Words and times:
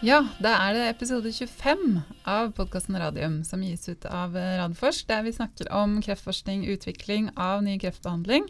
Ja, 0.00 0.22
da 0.40 0.54
er 0.64 0.72
det 0.76 0.84
episode 0.94 1.28
25 1.28 1.98
av 2.24 2.54
podkasten 2.56 2.96
Radium, 2.96 3.42
som 3.44 3.60
gis 3.60 3.84
ut 3.90 4.06
av 4.08 4.32
Radforsk, 4.32 5.04
der 5.10 5.26
vi 5.26 5.34
snakker 5.36 5.68
om 5.76 5.98
kreftforskning, 6.00 6.62
utvikling 6.72 7.28
av 7.36 7.60
ny 7.66 7.74
kreftbehandling, 7.82 8.46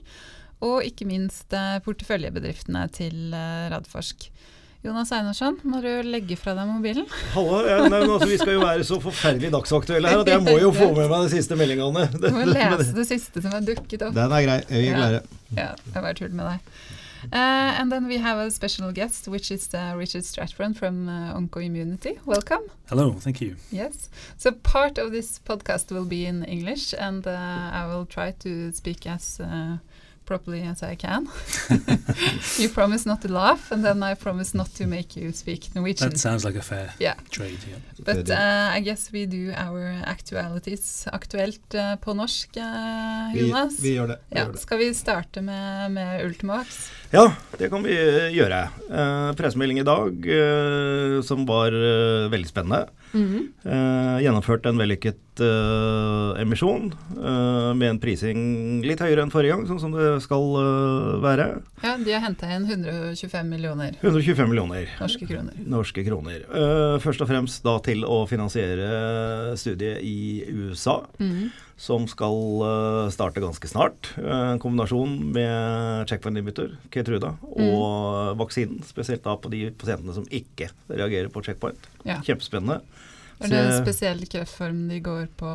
og 0.62 0.86
ikke 0.86 1.08
minst 1.11 1.50
eh, 1.57 1.80
porteføljebedriftene 1.82 2.84
til 2.94 3.34
eh, 3.34 3.66
Radforsk. 3.72 4.29
Jonas 4.86 5.11
Einarsson, 5.12 5.58
må 5.66 5.82
du 5.82 5.90
legge 6.07 6.39
fra 6.39 6.54
deg 6.57 6.71
mobilen? 6.71 7.11
Hallo, 7.34 7.58
ja, 7.67 7.82
nei, 7.90 8.04
altså, 8.07 8.30
Vi 8.30 8.39
skal 8.40 8.54
jo 8.54 8.62
være 8.62 8.86
så 8.86 9.00
forferdelig 9.03 9.50
dagsaktuelle 9.57 10.14
her 10.14 10.22
at 10.22 10.30
jeg 10.30 10.46
må 10.46 10.54
jo 10.62 10.71
få 10.76 10.93
med 10.94 11.11
meg 11.11 11.26
de 11.26 11.35
siste 11.35 11.58
meldingene. 11.58 12.07
Du 12.14 12.30
må 12.36 12.46
lese 12.46 12.94
det 12.96 13.08
siste 13.11 13.43
som 13.43 13.58
er 13.58 13.67
dukket 13.67 14.07
opp. 14.07 14.14
Den 14.17 14.39
er 14.39 14.46
grei. 14.46 14.58
Vi 14.71 14.86
er 14.86 15.18
Ja, 15.18 15.21
Ja, 15.58 15.68
jeg 15.75 15.98
bare 15.98 16.14
tuller 16.14 16.39
med 16.39 16.53
deg. 16.54 16.98
Uh, 17.32 17.76
and 17.79 17.90
then 17.92 18.06
we 18.06 18.18
have 18.18 18.38
a 18.38 18.50
special 18.50 18.92
guest, 18.92 19.29
which 19.29 19.50
is 19.50 19.72
uh, 19.74 19.94
Richard 19.96 20.24
Stratford 20.24 20.76
from 20.76 21.08
uh, 21.08 21.34
OncoImmunity. 21.34 22.18
Welcome. 22.24 22.62
Hello, 22.88 23.12
thank 23.12 23.40
you. 23.40 23.56
Yes. 23.70 24.08
So 24.36 24.52
part 24.52 24.98
of 24.98 25.12
this 25.12 25.38
podcast 25.38 25.93
will 25.93 26.04
be 26.04 26.26
in 26.26 26.44
English, 26.44 26.94
and 26.98 27.26
uh, 27.26 27.70
I 27.72 27.86
will 27.86 28.06
try 28.06 28.32
to 28.40 28.72
speak 28.72 29.06
as 29.06 29.40
uh, 29.40 29.76
properly 30.30 30.62
as 30.62 30.82
I 30.82 30.94
can. 30.94 31.26
you 32.62 32.69
promise 32.69 33.05
not 33.11 33.20
to 33.22 33.28
laugh, 33.28 33.72
and 33.72 33.84
then 33.84 34.02
I 34.02 34.14
promise 34.14 34.55
not 34.55 34.70
to 34.78 34.86
make 34.86 35.16
you 35.16 35.33
speak 35.33 35.75
Norwegian. 35.75 36.11
That 36.11 36.19
sounds 36.19 36.44
like 36.44 36.55
a 36.55 36.62
fair 36.62 36.94
yeah. 37.00 37.16
trade. 37.30 37.58
Yeah. 37.69 37.78
But 38.08 38.30
uh, 38.30 38.77
I 38.77 38.80
guess 38.80 39.11
we 39.12 39.27
do 39.27 39.52
our 39.56 39.83
actualities 40.06 41.08
aktuelt 41.12 41.74
uh, 41.74 41.97
på 41.97 42.14
norsk, 42.14 42.50
uh, 42.56 43.34
Jonas. 43.34 43.80
Vi, 43.80 43.88
vi, 43.88 43.97
gjør 43.97 44.14
det. 44.14 44.19
Vi 44.28 44.38
ja. 44.38 44.44
gjør 44.44 44.55
det. 44.55 44.62
Skal 44.62 44.78
vi 44.78 44.88
starte 44.94 45.42
med, 45.42 45.91
med 45.98 46.24
Ultimax? 46.28 46.78
Ja, 47.10 47.27
det 47.58 47.72
kan 47.74 47.83
vi 47.83 47.98
gjøre. 48.36 48.62
Uh, 48.86 49.34
pressemelding 49.34 49.83
i 49.83 49.88
dag 49.88 50.30
uh, 50.30 51.18
som 51.27 51.42
var 51.48 51.74
uh, 51.74 52.30
veldig 52.30 52.55
spennende. 52.55 52.86
Mm 53.12 53.27
-hmm. 53.27 54.20
gjennomført 54.22 54.66
en 54.66 54.78
vellykket 54.78 55.41
emisjon 56.39 56.92
med 57.77 57.89
en 57.89 57.98
prising 57.98 58.83
litt 58.84 59.00
høyere 59.00 59.22
enn 59.22 59.30
forrige 59.30 59.55
gang, 59.55 59.67
sånn 59.67 59.80
som 59.80 59.92
det 59.92 60.22
skal 60.22 60.44
være. 61.22 61.62
Ja, 61.83 61.97
De 61.97 62.12
har 62.12 62.20
henta 62.20 62.47
inn 62.55 62.67
125 62.69 63.48
millioner. 63.48 63.97
125 64.02 64.48
millioner. 64.48 64.86
Norske 65.00 65.27
kroner. 65.27 65.55
Norske 65.67 66.05
kroner. 66.05 66.44
først 67.00 67.20
og 67.20 67.28
fremst 67.28 67.64
da 67.64 67.78
til 67.78 68.05
å 68.05 68.27
finansiere 68.28 69.56
studiet 69.56 69.98
i 70.02 70.45
USA. 70.52 71.00
Mm 71.19 71.30
-hmm 71.30 71.50
som 71.81 72.05
skal 72.11 72.34
uh, 72.61 73.11
starte 73.12 73.41
ganske 73.41 73.69
snart. 73.70 74.11
En 74.20 74.61
kombinasjon 74.61 75.14
med 75.33 76.11
checkpoint 76.11 76.36
inhibitor, 76.36 76.75
Keytruda, 76.92 77.33
og 77.48 77.56
mm. 77.56 78.41
vaksinen. 78.42 78.83
Spesielt 78.84 79.25
da 79.25 79.39
på 79.41 79.53
de 79.53 79.62
pasientene 79.81 80.17
som 80.17 80.27
ikke 80.28 80.69
reagerer 80.92 81.33
på 81.33 81.42
checkpoint. 81.47 81.89
Ja. 82.05 82.19
Kjempespennende. 82.27 82.83
Er 83.41 83.48
det 83.48 83.60
en 83.60 83.77
spesiell 83.80 84.20
kreftform 84.28 84.80
de 84.91 84.98
går 85.05 85.28
på? 85.41 85.50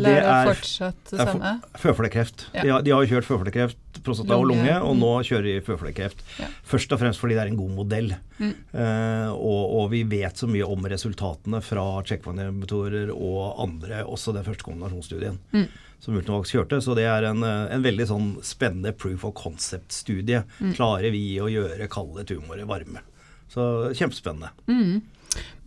Det 0.00 0.12
er 0.12 0.48
fortsatt 0.50 1.12
det 1.12 1.24
samme? 1.24 1.52
Føflekkreft. 1.80 2.46
Ja. 2.52 2.64
De, 2.64 2.72
har, 2.74 2.84
de 2.84 2.92
har 2.92 3.06
kjørt 3.08 3.28
føflekkreft, 3.28 4.00
prostata 4.04 4.36
og 4.36 4.48
lunge, 4.50 4.74
og 4.76 4.96
nå 4.98 5.12
mm. 5.16 5.26
kjører 5.28 5.46
de 5.48 5.54
føflekkreft. 5.64 6.24
Ja. 6.40 6.48
Først 6.68 6.92
og 6.92 7.00
fremst 7.00 7.22
fordi 7.22 7.38
det 7.38 7.44
er 7.46 7.52
en 7.52 7.60
god 7.60 7.70
modell. 7.78 8.10
Mm. 8.40 8.52
Uh, 8.74 9.30
og, 9.32 9.62
og, 9.64 9.84
vi 9.94 10.02
vet 10.08 10.40
så 10.40 10.48
mye 10.50 10.68
om 10.68 10.88
resultatene 10.92 11.62
fra 11.64 11.84
checkpoint-inhibitorer 12.10 13.12
og 13.14 13.62
andre, 13.64 14.02
også 14.04 14.36
den 14.36 14.44
første 14.44 14.66
kombinasjonsstudien. 14.66 15.40
Mm. 15.56 15.68
Som 16.00 16.16
Ultimovax 16.16 16.52
kjørte, 16.52 16.80
så 16.84 16.96
det 16.96 17.06
er 17.08 17.28
en, 17.28 17.44
en 17.44 17.84
veldig 17.84 18.06
sånn 18.08 18.28
spennende 18.44 18.92
proof 18.96 19.24
of 19.28 19.34
concept-studie. 19.40 20.44
Mm. 20.60 20.74
Klarer 20.76 21.12
vi 21.12 21.24
å 21.40 21.48
gjøre 21.52 21.88
kalde 21.92 22.24
tumorer 22.28 22.68
varme? 22.68 23.04
Så 23.50 23.64
kjempespennende. 23.96 24.52
Mm. 24.70 25.00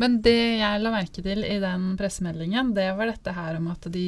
Men 0.02 0.20
det 0.26 0.60
jeg 0.60 0.82
la 0.82 0.92
merke 0.94 1.22
til 1.24 1.44
i 1.46 1.58
den 1.62 1.94
pressemeldingen, 2.00 2.74
det 2.76 2.90
var 2.98 3.12
dette 3.12 3.34
her 3.36 3.60
om 3.60 3.70
at 3.74 3.86
de 3.94 4.06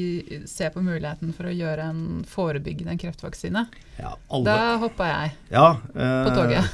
ser 0.50 0.74
på 0.74 0.84
muligheten 0.84 1.34
for 1.36 1.50
å 1.50 1.54
gjøre 1.54 1.90
en 1.92 2.06
forebyggende 2.30 2.98
kreftvaksine. 3.00 3.68
Ja, 3.96 4.12
da 4.44 4.76
hoppa 4.82 5.06
jeg 5.08 5.30
ja, 5.54 5.68
uh, 5.96 6.26
på 6.26 6.34
toget. 6.36 6.66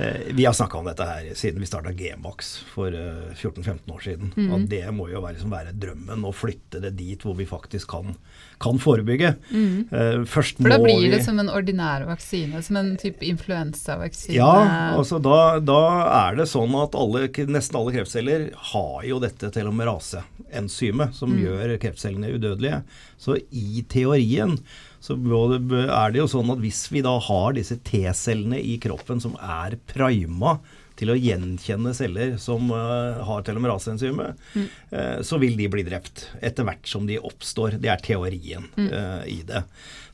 Eh, 0.00 0.18
vi 0.36 0.44
har 0.44 0.52
snakka 0.52 0.78
om 0.78 0.84
dette 0.86 1.06
her 1.06 1.30
siden 1.38 1.62
vi 1.62 1.66
starta 1.66 1.90
Gmax 1.96 2.50
for 2.68 2.92
uh, 2.92 3.30
eh, 3.30 3.38
14-15 3.38 3.94
år 3.94 4.02
siden. 4.04 4.32
Mm. 4.36 4.50
At 4.54 4.66
det 4.70 4.82
må 4.94 5.08
jo 5.10 5.22
være, 5.24 5.38
liksom 5.38 5.54
være, 5.54 5.72
drømmen 5.80 6.26
å 6.28 6.34
flytte 6.36 6.82
det 6.84 6.92
dit 6.98 7.24
hvor 7.24 7.34
vi 7.38 7.46
faktisk 7.48 7.94
kan, 7.94 8.12
kan 8.60 8.80
forebygge. 8.82 9.32
Mm. 9.50 9.88
Uh, 9.88 10.20
først 10.28 10.60
for 10.60 10.72
da 10.72 10.78
blir 10.82 11.08
det 11.14 11.22
som 11.24 11.40
en 11.40 11.50
ordinær 11.52 12.04
vaksine, 12.10 12.60
som 12.66 12.78
en 12.80 12.92
type 13.00 13.24
influensavaksine? 13.26 14.36
Ja, 14.36 14.52
altså 14.98 15.18
da, 15.22 15.58
da 15.64 15.80
er 16.26 16.42
det 16.42 16.50
sånn 16.52 16.76
at 16.78 16.98
alle 16.98 17.29
nesten 17.50 17.78
alle 17.78 17.94
kreftceller 17.94 18.50
har 18.72 19.04
jo 19.06 19.20
dette 19.22 19.50
telomerase-enzymet 19.54 21.16
som 21.16 21.32
mm. 21.34 21.40
gjør 21.44 21.74
kreftcellene 21.82 22.32
udødelige. 22.36 22.82
Så 23.20 23.38
i 23.50 23.84
teorien 23.88 24.58
så 25.00 25.16
er 25.16 26.12
det 26.12 26.20
jo 26.20 26.28
sånn 26.28 26.52
at 26.52 26.60
hvis 26.60 26.84
vi 26.92 27.02
da 27.04 27.14
har 27.24 27.56
disse 27.56 27.78
T-cellene 27.86 28.60
i 28.60 28.76
kroppen 28.82 29.22
som 29.22 29.38
er 29.40 29.78
prima 29.88 30.58
til 31.00 31.12
å 31.12 31.16
gjenkjenne 31.16 31.94
celler 31.96 32.34
som 32.40 32.68
uh, 32.74 33.22
har 33.24 33.44
telomeraseenzymet, 33.46 34.42
mm. 34.52 34.66
uh, 34.92 35.18
så 35.24 35.38
vil 35.40 35.56
de 35.56 35.70
bli 35.72 35.84
drept 35.86 36.26
etter 36.44 36.66
hvert 36.68 36.90
som 36.90 37.06
de 37.08 37.16
oppstår. 37.16 37.78
Det 37.80 37.88
er 37.88 38.04
teorien 38.04 38.68
uh, 38.76 39.24
i 39.24 39.40
det. 39.48 39.64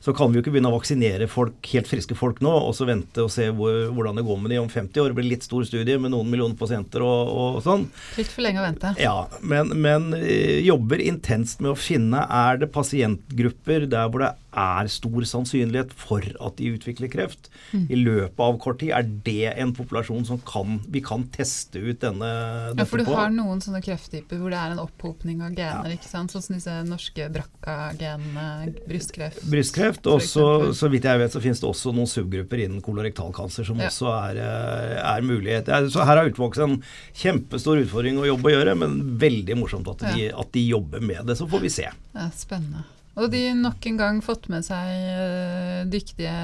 Så 0.07 0.13
kan 0.15 0.31
vi 0.31 0.39
jo 0.39 0.43
ikke 0.45 0.53
begynne 0.53 0.69
å 0.71 0.77
vaksinere 0.77 1.25
folk, 1.27 1.57
helt 1.73 1.89
friske 1.89 2.15
folk 2.15 2.37
nå 2.39 2.53
og 2.69 2.71
så 2.77 2.85
vente 2.87 3.25
og 3.25 3.31
se 3.33 3.49
hvor, 3.51 3.89
hvordan 3.91 4.15
det 4.15 4.23
går 4.23 4.37
med 4.39 4.53
de 4.53 4.59
om 4.61 4.69
50 4.71 5.03
år. 5.03 5.11
Det 5.11 5.17
blir 5.17 5.27
litt 5.33 5.43
stor 5.43 5.65
studie 5.67 5.97
med 5.99 6.13
noen 6.13 6.29
millioner 6.31 6.55
pasienter 6.55 7.03
og, 7.03 7.33
og 7.35 7.57
sånn. 7.65 7.83
Litt 8.15 8.31
for 8.31 8.45
lenge 8.45 8.63
å 8.63 8.67
vente. 8.69 8.93
Ja, 9.03 9.17
men, 9.43 9.75
men 9.83 10.13
jobber 10.63 11.03
intenst 11.03 11.59
med 11.59 11.73
å 11.73 11.79
finne 11.79 12.23
er 12.23 12.61
det 12.61 12.71
pasientgrupper 12.71 13.89
der 13.91 14.07
hvor 14.07 14.23
det 14.23 14.31
er 14.31 14.46
stor 14.91 15.25
sannsynlighet 15.27 15.93
for 15.97 16.23
at 16.23 16.57
de 16.59 16.71
utvikler 16.75 17.11
kreft. 17.11 17.49
Mm. 17.71 17.85
I 17.89 17.99
løpet 17.99 18.43
av 18.43 18.57
kort 18.63 18.79
tid 18.81 18.93
er 18.95 19.07
det 19.25 19.53
en 19.53 19.73
populasjon 19.75 20.25
som 20.27 20.41
kan, 20.47 20.79
vi 20.87 21.01
kan 21.05 21.25
teste 21.33 21.81
ut 21.81 22.01
denne 22.01 22.31
på? 22.73 22.79
Ja, 22.79 22.87
for 22.89 23.01
du 23.01 23.07
på. 23.07 23.15
har 23.17 23.31
noen 23.33 23.61
sånne 23.63 23.81
krefttyper 23.85 24.41
hvor 24.41 24.53
det 24.53 24.59
er 24.59 24.75
en 24.75 24.81
opphopning 24.83 25.43
av 25.45 25.53
gener, 25.57 25.91
ja. 25.91 25.99
ikke 25.99 26.09
sant? 26.09 26.33
sånn 26.33 26.43
som 26.43 26.57
disse 26.57 26.73
norske 26.87 27.29
brakka-genene, 27.33 28.73
brystkreft. 28.87 29.45
Brystkreft, 29.51 30.09
og 30.11 30.23
så 30.25 30.91
vidt 30.91 31.07
jeg 31.07 31.21
vet 31.21 31.35
så 31.35 31.43
finnes 31.43 31.61
det 31.63 31.69
også 31.69 31.93
noen 31.95 32.09
subgrupper 32.09 32.65
innen 32.65 32.83
kolorektalkanser 32.85 33.67
som 33.67 33.79
ja. 33.81 33.91
også 33.91 34.11
er, 34.15 34.41
eh, 34.43 34.97
er 35.03 35.25
mulighet. 35.25 35.71
Så 35.93 36.05
her 36.07 36.21
har 36.21 36.29
utvokst 36.31 36.63
en 36.63 36.79
kjempestor 37.17 37.81
utfordring 37.83 38.19
å 38.21 38.27
jobbe 38.31 38.51
og 38.51 38.57
gjøre, 38.57 38.77
men 38.83 38.99
veldig 39.21 39.59
morsomt 39.61 39.89
at 39.93 40.05
de, 40.09 40.27
ja. 40.27 40.35
at 40.39 40.53
de 40.55 40.67
jobber 40.67 41.03
med 41.03 41.27
det. 41.29 41.37
Så 41.39 41.49
får 41.49 41.65
vi 41.65 41.73
se. 41.79 41.89
Ja, 42.17 42.29
spennende. 42.35 42.85
Og 43.17 43.31
de 43.33 43.43
nok 43.57 43.85
en 43.89 43.97
gang 43.97 44.21
fått 44.25 44.45
med 44.53 44.65
seg 44.67 44.91
uh, 45.17 45.81
dyktige, 45.89 46.35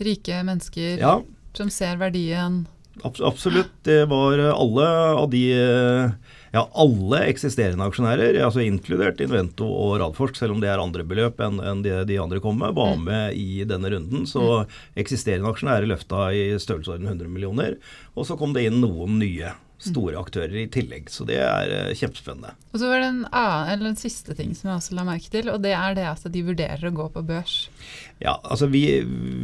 rike 0.00 0.42
mennesker 0.44 1.00
ja. 1.00 1.14
som 1.56 1.72
ser 1.72 2.00
verdien. 2.00 2.62
Absolutt. 3.04 3.72
Det 3.86 4.04
var 4.10 4.40
alle 4.50 4.86
av 5.16 5.30
de 5.32 5.44
ja, 6.52 6.64
alle 6.74 7.20
eksisterende 7.30 7.86
aksjonærer, 7.86 8.34
altså 8.42 8.64
inkludert 8.64 9.20
Invento 9.22 9.68
og 9.70 10.00
Radforsk, 10.02 10.34
selv 10.40 10.56
om 10.56 10.62
det 10.62 10.72
er 10.72 10.82
andre 10.82 11.04
beløp 11.06 11.38
enn, 11.44 11.60
en 11.62 11.84
de, 11.84 11.92
de, 12.08 12.18
andre 12.18 12.40
kom 12.42 12.58
med, 12.58 12.74
var 12.74 12.96
mm. 12.98 13.04
med 13.06 13.38
i 13.38 13.62
denne 13.68 13.92
runden. 13.92 14.26
Så 14.26 14.42
mm. 14.42 14.78
eksisterende 15.04 15.52
aksjonærer 15.52 15.86
løfta 15.86 16.26
i 16.34 16.48
størrelsesorden 16.58 17.06
100 17.06 17.30
millioner. 17.30 17.78
Og 18.18 18.26
så 18.26 18.38
kom 18.40 18.56
det 18.56 18.66
inn 18.66 18.80
noen 18.82 19.20
nye 19.22 19.54
store 19.80 20.18
aktører 20.20 20.56
i 20.62 20.66
tillegg. 20.72 21.08
Så 21.12 21.24
det 21.28 21.38
er 21.42 21.72
uh, 21.88 21.94
kjempespennende. 21.96 22.52
Og 22.70 22.82
så 22.82 22.90
var 22.90 23.02
det 23.02 23.08
en, 23.10 23.22
annen, 23.26 23.72
eller 23.74 23.92
en 23.92 24.00
siste 24.00 24.36
ting 24.38 24.52
som 24.56 24.70
jeg 24.70 24.82
også 24.82 24.98
la 24.98 25.06
merke 25.08 25.32
til, 25.32 25.50
og 25.52 25.62
det 25.64 25.72
er 25.76 25.96
det 25.98 26.06
at 26.10 26.28
de 26.30 26.44
vurderer 26.46 26.90
å 26.90 26.94
gå 26.96 27.08
på 27.14 27.24
børs. 27.26 27.56
Ja, 28.20 28.36
altså 28.42 28.68
vi, 28.70 28.84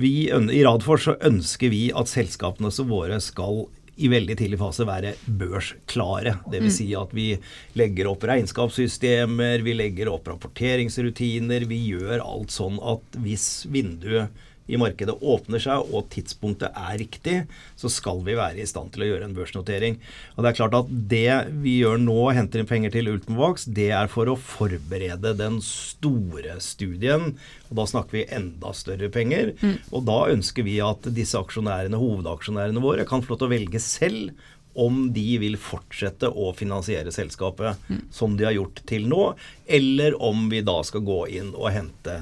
vi 0.02 0.14
I 0.28 0.62
Radfors 0.66 1.08
så 1.08 1.16
ønsker 1.24 1.72
vi 1.72 1.88
at 1.96 2.12
selskapene 2.12 2.72
våre 2.86 3.18
skal 3.24 3.64
i 3.96 4.10
veldig 4.12 4.34
tidlig 4.36 4.58
fase 4.60 4.84
være 4.84 5.14
børsklare. 5.40 6.36
Dvs. 6.52 6.74
Si 6.76 6.90
at 6.98 7.14
vi 7.16 7.30
legger 7.78 8.10
opp 8.10 8.26
regnskapssystemer, 8.28 9.64
vi 9.64 9.76
legger 9.76 10.10
opp 10.12 10.28
rapporteringsrutiner. 10.28 11.64
Vi 11.70 11.80
gjør 11.94 12.20
alt 12.20 12.52
sånn 12.52 12.76
at 12.84 13.16
hvis 13.24 13.64
vinduet 13.72 14.44
i 14.66 14.78
markedet 14.80 15.14
åpner 15.22 15.62
seg 15.62 15.92
og 15.94 16.08
tidspunktet 16.12 16.74
er 16.74 16.98
riktig, 17.00 17.36
så 17.78 17.90
skal 17.92 18.22
vi 18.26 18.36
være 18.38 18.62
i 18.62 18.68
stand 18.68 18.92
til 18.94 19.04
å 19.04 19.10
gjøre 19.10 19.28
en 19.28 19.36
børsnotering. 19.36 19.98
Og 20.34 20.42
Det 20.42 20.50
er 20.50 20.58
klart 20.58 20.78
at 20.78 20.90
det 20.90 21.36
vi 21.62 21.78
gjør 21.82 22.00
nå, 22.02 22.18
henter 22.36 22.62
inn 22.62 22.70
penger 22.70 22.94
til 22.96 23.12
Ultimovax, 23.12 23.68
det 23.70 23.90
er 23.94 24.10
for 24.12 24.30
å 24.30 24.38
forberede 24.38 25.36
den 25.38 25.60
store 25.64 26.58
studien. 26.64 27.36
Og 27.70 27.78
Da 27.78 27.86
snakker 27.86 28.20
vi 28.20 28.26
enda 28.26 28.74
større 28.74 29.10
penger. 29.12 29.54
Mm. 29.62 29.78
Og 29.92 30.04
da 30.08 30.18
ønsker 30.34 30.66
vi 30.66 30.80
at 30.84 31.06
disse 31.14 31.38
aksjonærene, 31.38 32.00
hovedaksjonærene 32.00 32.82
våre 32.82 33.06
kan 33.08 33.22
få 33.22 33.34
lov 33.34 33.42
til 33.42 33.50
å 33.50 33.54
velge 33.56 33.82
selv 33.82 34.52
om 34.76 35.06
de 35.12 35.38
vil 35.40 35.56
fortsette 35.56 36.28
å 36.28 36.50
finansiere 36.56 37.12
selskapet 37.14 37.80
mm. 37.88 38.00
som 38.12 38.36
de 38.36 38.44
har 38.44 38.56
gjort 38.58 38.82
til 38.88 39.06
nå, 39.08 39.22
eller 39.64 40.16
om 40.20 40.50
vi 40.52 40.60
da 40.66 40.82
skal 40.84 41.04
gå 41.06 41.22
inn 41.38 41.54
og 41.56 41.70
hente 41.72 42.18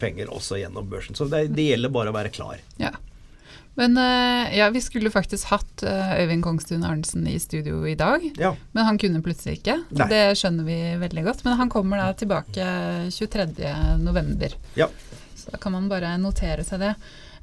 penger 0.00 0.30
også 0.30 0.60
gjennom 0.60 0.86
børsen. 0.90 1.16
Så 1.18 1.26
det, 1.30 1.48
det, 1.56 1.70
gjelder 1.72 1.90
bare 1.92 2.12
å 2.12 2.16
være 2.16 2.30
klar. 2.34 2.60
Ja. 2.78 2.92
Men 3.76 3.96
eh, 3.96 4.58
ja, 4.58 4.70
vi 4.70 4.80
skulle 4.80 5.10
faktisk 5.12 5.50
hatt 5.50 5.82
eh, 5.84 6.12
Øyvind 6.22 6.44
Kongstuen 6.44 6.84
Arntzen 6.84 7.26
i 7.28 7.36
studio 7.38 7.82
i 7.88 7.94
dag. 7.94 8.24
Ja. 8.40 8.54
Men 8.72 8.88
han 8.88 8.98
kunne 8.98 9.20
plutselig 9.22 9.58
ikke. 9.58 9.76
Nei. 9.90 10.06
Det 10.08 10.22
skjønner 10.40 10.64
vi 10.64 10.78
veldig 11.02 11.24
godt. 11.26 11.44
Men 11.44 11.58
han 11.60 11.72
kommer 11.72 12.00
da 12.00 12.06
tilbake 12.16 12.68
23.11. 13.12 14.56
Ja. 14.80 14.88
Så 15.36 15.52
da 15.52 15.60
kan 15.60 15.76
man 15.76 15.90
bare 15.92 16.14
notere 16.22 16.64
seg 16.64 16.80
det. 16.86 16.94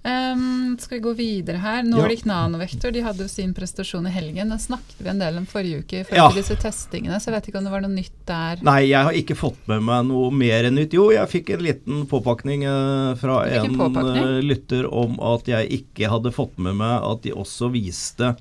Ehm, 0.03 0.77
skal 0.79 0.97
vi 0.97 1.03
gå 1.03 1.13
videre 1.15 1.61
her? 1.63 1.83
Nordic 1.87 2.25
Nanovektor 2.27 2.91
de 2.91 3.03
hadde 3.05 3.23
jo 3.23 3.31
sin 3.31 3.53
prestasjon 3.55 4.07
i 4.09 4.11
helgen. 4.11 4.51
Den 4.51 4.59
snakket 4.59 4.99
vi 4.99 5.11
en 5.13 5.21
del 5.21 5.37
om 5.39 5.45
forrige 5.47 5.83
uke 5.83 6.01
i 6.01 6.03
forhold 6.07 6.35
til 6.35 6.41
disse 6.41 6.57
testingene, 6.59 7.19
så 7.23 7.31
jeg 7.31 7.37
vet 7.37 7.47
ikke 7.49 7.61
om 7.61 7.69
det 7.69 7.73
var 7.73 7.85
noe 7.85 7.93
nytt 7.93 8.17
der. 8.27 8.65
Nei, 8.67 8.81
jeg 8.89 9.07
har 9.07 9.19
ikke 9.19 9.37
fått 9.39 9.61
med 9.71 9.85
meg 9.87 10.09
noe 10.09 10.33
mer 10.35 10.67
enn 10.67 10.75
nytt. 10.79 10.97
Jo, 10.97 11.07
jeg 11.15 11.31
fikk 11.31 11.53
en 11.55 11.63
liten 11.63 12.03
påpakning 12.11 12.67
uh, 12.67 13.15
fra 13.19 13.45
en 13.47 13.69
en 13.69 13.79
påpakning? 13.79 14.19
eh, 14.25 14.43
lytter 14.43 14.89
om 14.91 15.15
at 15.23 15.47
jeg 15.47 15.71
ikke 15.79 16.11
hadde 16.11 16.35
fått 16.35 16.59
med 16.59 16.75
meg 16.83 16.99
at 16.99 17.23
de 17.23 17.35
også 17.39 17.71
viste 17.71 18.33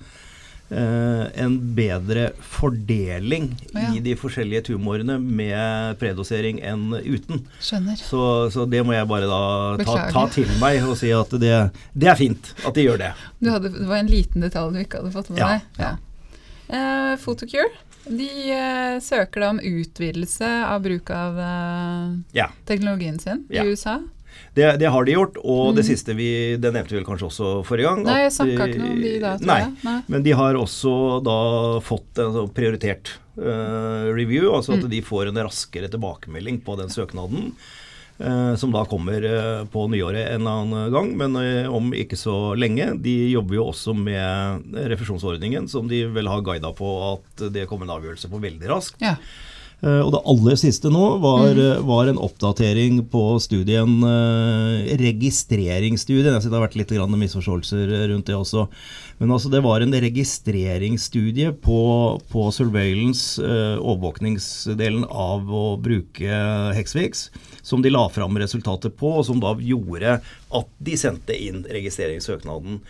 en 0.72 1.54
bedre 1.76 2.30
fordeling 2.40 3.50
ja. 3.74 3.90
i 3.94 4.00
de 4.04 4.14
forskjellige 4.16 4.64
tumorene 4.70 5.19
med 5.20 5.98
predosering 6.00 6.60
enn 6.64 6.94
uten. 6.96 7.42
Skjønner. 7.60 7.98
Så, 8.00 8.22
så 8.54 8.64
det 8.70 8.80
må 8.86 8.94
jeg 8.96 9.08
bare 9.10 9.28
da 9.30 9.42
ta, 9.84 9.98
ta 10.14 10.24
til 10.32 10.48
meg 10.62 10.80
og 10.86 10.96
si 11.00 11.12
at 11.14 11.34
det, 11.42 11.54
det 11.92 12.08
er 12.12 12.19
fint 12.19 12.52
at 12.64 12.74
de 12.78 12.86
gjør 12.86 13.02
det. 13.04 13.12
Du 13.42 13.50
hadde, 13.52 13.72
det 13.74 13.88
var 13.90 14.00
en 14.00 14.10
liten 14.12 14.44
detalj 14.44 14.72
du 14.76 14.82
ikke 14.84 15.02
hadde 15.02 15.14
fått 15.14 15.32
med 15.34 15.42
Ja, 15.42 15.52
deg. 15.54 15.82
Ja. 15.82 15.92
Uh, 16.72 17.14
Photocure 17.20 17.69
de 18.06 18.28
uh, 18.50 18.96
søker 19.04 19.44
da 19.44 19.50
om 19.52 19.60
utvidelse 19.62 20.48
av 20.66 20.82
bruk 20.82 21.10
av 21.14 21.36
uh, 21.38 22.16
Ja. 22.34 22.48
teknologien 22.66 23.19
sin 23.22 23.44
Ja. 23.52 23.62
i 23.62 23.70
USA. 23.74 24.00
Det, 24.55 24.79
det 24.79 24.90
har 24.93 25.05
de 25.05 25.12
gjort, 25.17 25.37
og 25.44 25.75
det 25.76 25.84
Mm. 25.84 25.88
siste 25.90 26.14
vi 26.17 26.56
Det 26.61 26.73
nevnte 26.73 26.93
vel 26.96 27.05
kanskje 27.05 27.29
også 27.31 27.64
forrige 27.64 27.88
gang. 27.88 28.02
Nei, 28.05 28.19
jeg 28.25 28.32
snakka 28.32 28.67
ikke 28.69 28.79
noe 28.82 28.90
om 28.93 29.00
de 29.02 29.12
da, 29.20 29.37
tror 29.38 29.46
Nei, 29.46 29.58
jeg. 29.61 29.73
Nei. 29.84 29.99
Men 30.08 30.23
de 30.23 30.32
har 30.32 30.55
også 30.55 30.94
da 31.25 31.38
fått 31.81 32.14
sånn 32.20 32.50
prioritert 32.52 33.14
uh, 33.38 34.12
review, 34.12 34.50
altså 34.52 34.75
at 34.76 34.84
Mm. 34.84 34.90
de 34.90 35.00
får 35.02 35.29
en 35.29 35.40
raskere 35.46 35.88
tilbakemelding 35.88 36.61
på 36.64 36.76
den 36.79 36.88
søknaden. 36.88 37.52
eh, 38.20 38.55
som 38.56 38.70
da 38.70 38.84
kommer 38.84 39.25
eh, 39.25 39.64
på 39.73 39.88
nyåret 39.90 40.29
en 40.31 40.43
eller 40.46 40.50
annen 40.62 40.93
gang, 40.93 41.08
men 41.17 41.67
om 41.67 41.88
ikke 41.93 42.14
så 42.14 42.55
lenge. 42.55 43.00
De 43.02 43.31
jobber 43.32 43.55
jo 43.56 43.64
også 43.73 43.94
med 43.96 44.62
refusjonsordningen, 44.93 45.67
som 45.69 45.88
de 45.88 46.05
vel 46.06 46.29
har 46.29 46.43
guida 46.43 46.70
på 46.76 46.90
at 47.14 47.52
det 47.52 47.67
kommer 47.67 47.88
en 47.88 47.96
avgjørelse 47.96 48.31
på 48.31 48.38
veldig 48.40 48.69
raskt. 48.70 49.00
Ja. 49.02 49.17
Eh, 49.82 49.99
Og 49.99 50.12
det 50.14 50.20
aller 50.31 50.58
siste 50.61 50.90
nå 50.94 51.19
var, 51.23 51.58
eh, 51.58 51.81
var 51.82 52.06
en 52.06 52.20
oppdatering 52.23 53.02
på 53.11 53.40
studien, 53.43 53.99
eh, 54.06 54.94
registreringsstudien. 54.96 56.32
Jeg 56.32 56.43
synes 56.43 56.50
det 56.50 56.58
har 56.61 56.69
vært 56.69 56.76
litt 56.79 56.93
misforståelser 56.93 58.08
rundt 58.08 58.26
det 58.26 58.34
også. 58.37 58.69
Men 59.19 59.31
altså 59.31 59.50
det 59.50 59.62
var 59.62 59.81
en 59.81 59.93
registreringsstudie 59.93 61.52
på, 61.61 62.20
på 62.31 62.52
surveillance, 62.52 63.38
overvåkningsdelen 63.38 65.05
av 65.11 65.46
å 65.46 65.81
bruke 65.81 66.75
Hexvix, 66.75 67.31
som 67.62 67.82
de 67.82 67.90
la 67.90 68.08
fram 68.08 68.34
resultatet 68.34 68.96
på, 68.96 69.19
og 69.19 69.25
som 69.25 69.38
da 69.38 69.55
gjorde 69.55 70.20
at 70.52 70.67
de 70.82 70.96
sendte 70.96 71.37
inn 71.38 71.64
registreringssøknaden. 71.64 72.81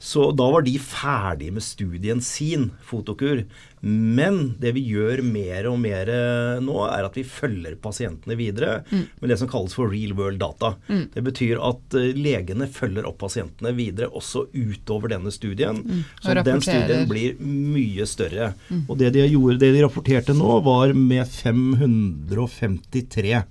Så 0.00 0.34
da 0.34 0.50
var 0.50 0.62
de 0.62 0.78
ferdig 0.78 1.52
med 1.52 1.62
studien 1.62 2.20
sin, 2.20 2.70
Fotokur. 2.88 3.44
Men 3.84 4.54
det 4.60 4.72
vi 4.76 4.82
gjør 4.88 5.20
mer 5.26 5.66
og 5.68 5.78
mer 5.82 6.08
eh, 6.10 6.60
nå, 6.64 6.76
er 6.88 7.06
at 7.06 7.16
vi 7.18 7.24
følger 7.28 7.76
pasientene 7.82 8.36
videre 8.38 8.78
med 8.90 9.30
det 9.30 9.38
som 9.40 9.50
kalles 9.50 9.74
for 9.76 9.92
real 9.92 10.14
world 10.16 10.40
data. 10.40 10.74
Det 11.14 11.24
betyr 11.24 11.60
at 11.62 11.96
eh, 11.98 12.12
legene 12.16 12.68
følger 12.70 13.06
opp 13.08 13.20
pasientene 13.24 13.74
videre 13.76 14.08
også 14.08 14.46
utover 14.54 15.14
denne 15.14 15.32
studien. 15.34 15.82
Mm. 15.84 16.04
Så 16.24 16.36
den 16.40 16.64
studien 16.64 17.08
blir 17.10 17.40
mye 17.40 18.06
større. 18.08 18.52
Og 18.88 18.98
det 19.00 19.14
de, 19.16 19.26
gjorde, 19.28 19.60
det 19.62 19.74
de 19.76 19.84
rapporterte 19.84 20.36
nå, 20.36 20.60
var 20.64 20.94
med 20.96 21.28
553 21.28 23.42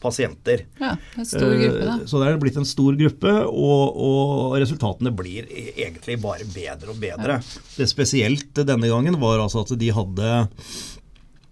pasienter. 0.00 0.64
ja, 0.80 0.94
det 1.14 1.22
en 1.22 1.28
stor 1.28 1.52
gruppe, 1.60 1.84
da. 1.86 1.94
Eh, 2.00 2.06
Så 2.08 2.20
det 2.22 2.28
er 2.30 2.38
blitt 2.42 2.56
en 2.60 2.68
stor 2.68 2.96
gruppe, 3.00 3.34
og, 3.46 4.00
og 4.06 4.56
resultatene 4.62 5.12
blir 5.16 5.46
e- 5.50 5.74
egentlig 5.86 6.16
bare 6.22 6.46
bedre 6.48 6.94
og 6.94 7.00
bedre. 7.02 7.40
Det 7.76 7.88
spesielt 7.90 8.54
denne 8.64 8.88
gangen 8.90 9.20
var 9.20 9.38
altså 9.44 9.64
at 9.66 9.76
de 9.78 9.90
hadde 9.94 10.30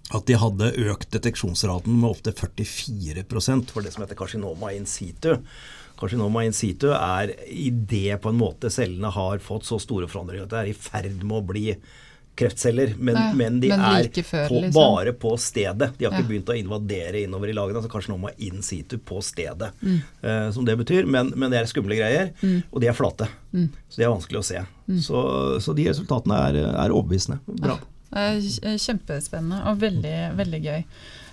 at 0.09 0.25
de 0.25 0.39
hadde 0.41 0.71
økt 0.89 1.11
deteksjonsraten 1.13 1.93
med 2.01 2.09
opptil 2.15 2.33
44% 2.33 3.75
for 3.75 3.85
det 3.85 3.93
som 3.93 4.05
heter 4.07 4.17
karsinoma 4.17 4.71
in 4.73 4.87
situ. 4.89 5.35
Karsinoma 6.01 6.47
in 6.47 6.55
situ 6.57 6.89
er 6.95 7.35
idet 7.53 8.17
på 8.23 8.31
en 8.33 8.39
måte 8.41 8.71
cellene 8.73 9.11
har 9.13 9.43
fått 9.45 9.67
så 9.69 9.77
store 9.83 10.09
forandringer 10.09 10.47
at 10.47 10.55
det 10.55 10.61
er 10.63 10.71
i 10.73 10.77
ferd 10.79 11.21
med 11.25 11.37
å 11.43 11.47
bli 11.51 11.67
kreftceller, 12.39 12.95
men, 12.99 13.17
Ja, 13.19 13.33
men 13.35 13.59
de 13.61 13.69
men 13.73 13.81
er 13.81 14.09
før, 14.23 14.49
på, 14.49 14.61
liksom. 14.63 14.79
bare 14.79 15.13
på 15.13 15.33
stedet. 15.39 15.91
De 15.99 16.05
har 16.07 16.13
ikke 16.15 16.23
Ja. 16.25 16.29
begynt 16.31 16.53
å 16.55 16.57
invadere 16.59 17.23
innover 17.25 17.49
i 17.51 17.57
lagene. 17.59 17.83
altså 17.83 18.17
må 18.19 18.31
in 18.39 18.63
situ 18.63 18.97
på 18.99 19.21
stedet, 19.23 19.73
Mm. 19.83 20.01
uh, 20.25 20.51
som 20.53 20.65
det 20.65 20.77
betyr. 20.79 21.07
Men, 21.07 21.33
men 21.37 21.51
det 21.51 21.61
er 21.61 21.67
skumle 21.67 21.97
greier, 21.99 22.33
og 22.73 22.81
de 22.81 22.87
er 22.89 22.95
flate. 22.95 23.29
Mm. 23.53 23.69
Så 23.91 23.97
de 23.97 24.05
er 24.05 24.15
vanskelig 24.15 24.39
å 24.39 24.45
se. 24.45 24.65
Så, 25.03 25.61
så 25.61 25.75
de 25.77 25.85
resultatene 25.91 26.35
er, 26.49 26.57
er 26.87 26.91
overbevisende. 26.95 27.41
Bra. 27.61 27.79
Det 28.09 28.63
er 28.65 28.79
kjempespennende 28.81 29.67
og 29.69 29.79
veldig, 29.83 30.35
veldig 30.39 30.63
gøy. 30.65 30.85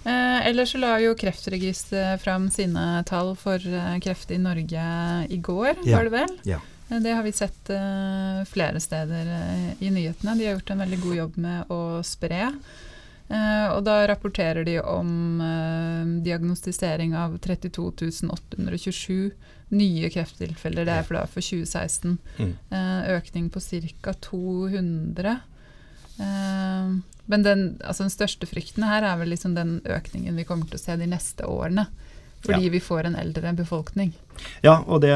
Eh, 0.05 0.47
ellers 0.49 0.73
så 0.75 0.79
la 0.79 0.97
jo 1.01 1.15
Kreftregisteret 1.15 2.19
fram 2.21 2.49
sine 2.53 3.03
tall 3.07 3.33
for 3.39 3.55
eh, 3.55 3.95
kreft 4.03 4.29
i 4.35 4.37
Norge 4.37 4.83
i 5.31 5.37
går, 5.41 5.77
Ja. 5.85 5.97
var 5.97 6.03
det 6.09 6.11
vel? 6.11 6.35
Ja. 6.45 6.59
Eh, 6.89 6.99
Det 6.99 7.13
har 7.13 7.23
vi 7.23 7.31
sett 7.31 7.69
uh, 7.69 8.43
flere 8.49 8.79
steder 8.79 9.25
uh, 9.25 9.83
i 9.83 9.91
nyhetene. 9.91 10.35
De 10.35 10.45
har 10.45 10.57
gjort 10.57 10.69
en 10.69 10.83
veldig 10.85 10.99
god 11.01 11.15
jobb 11.15 11.37
med 11.37 11.71
å 11.73 11.79
spre. 12.05 12.51
Uh, 13.25 13.67
og 13.73 13.81
da 13.87 14.03
rapporterer 14.05 14.65
de 14.67 14.77
om 14.85 15.41
diagnostisering 16.25 17.15
av 17.17 17.39
32 17.41 17.89
827 18.29 19.31
nye 19.73 20.09
krefttilfeller. 20.13 20.85
Det 20.85 20.93
er 20.93 21.07
for, 21.07 21.17
da, 21.17 21.25
for 21.25 21.41
2016. 21.41 22.19
Mm. 22.37 22.53
Økning 23.15 23.49
på 23.49 23.63
ca. 23.65 24.13
200. 24.29 25.39
Eh, 26.17 26.95
men 27.25 27.43
den, 27.43 27.63
altså 27.83 28.05
den 28.05 28.13
største 28.13 28.47
frykten 28.47 28.85
her 28.87 29.03
er 29.03 29.17
vel 29.19 29.33
liksom 29.33 29.55
den 29.57 29.79
økningen 29.83 30.37
vi 30.37 30.45
kommer 30.47 30.69
til 30.69 30.79
å 30.79 30.83
se 30.83 30.97
de 30.99 31.09
neste 31.09 31.47
årene. 31.49 31.87
Fordi 32.43 32.63
Ja. 32.65 32.69
vi 32.69 32.79
får 32.79 33.05
en 33.05 33.15
eldre 33.15 33.53
befolkning. 33.57 34.11
Ja, 34.61 34.83
og 34.87 35.01
det, 35.01 35.09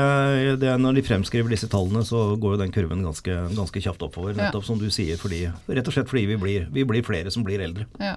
det, 0.59 0.71
når 0.79 0.95
de 0.95 1.01
fremskriver 1.05 1.49
disse 1.49 1.67
tallene, 1.69 2.01
så 2.07 2.35
går 2.39 2.55
jo 2.55 2.61
den 2.63 2.71
kurven 2.71 3.03
ganske, 3.03 3.35
ganske 3.55 3.81
kjapt 3.83 4.01
oppover. 4.01 4.33
Ja. 4.33 4.45
Nettopp 4.47 4.65
som 4.65 4.79
du 4.79 4.87
sier, 4.89 5.17
fordi, 5.17 5.43
rett 5.67 5.87
og 5.87 5.93
slett 5.93 6.09
fordi 6.09 6.25
vi 6.31 6.37
blir, 6.41 6.67
vi 6.71 6.83
blir 6.89 7.03
flere 7.05 7.29
som 7.31 7.43
blir 7.43 7.59
eldre. 7.61 7.85
Ja. 7.99 8.15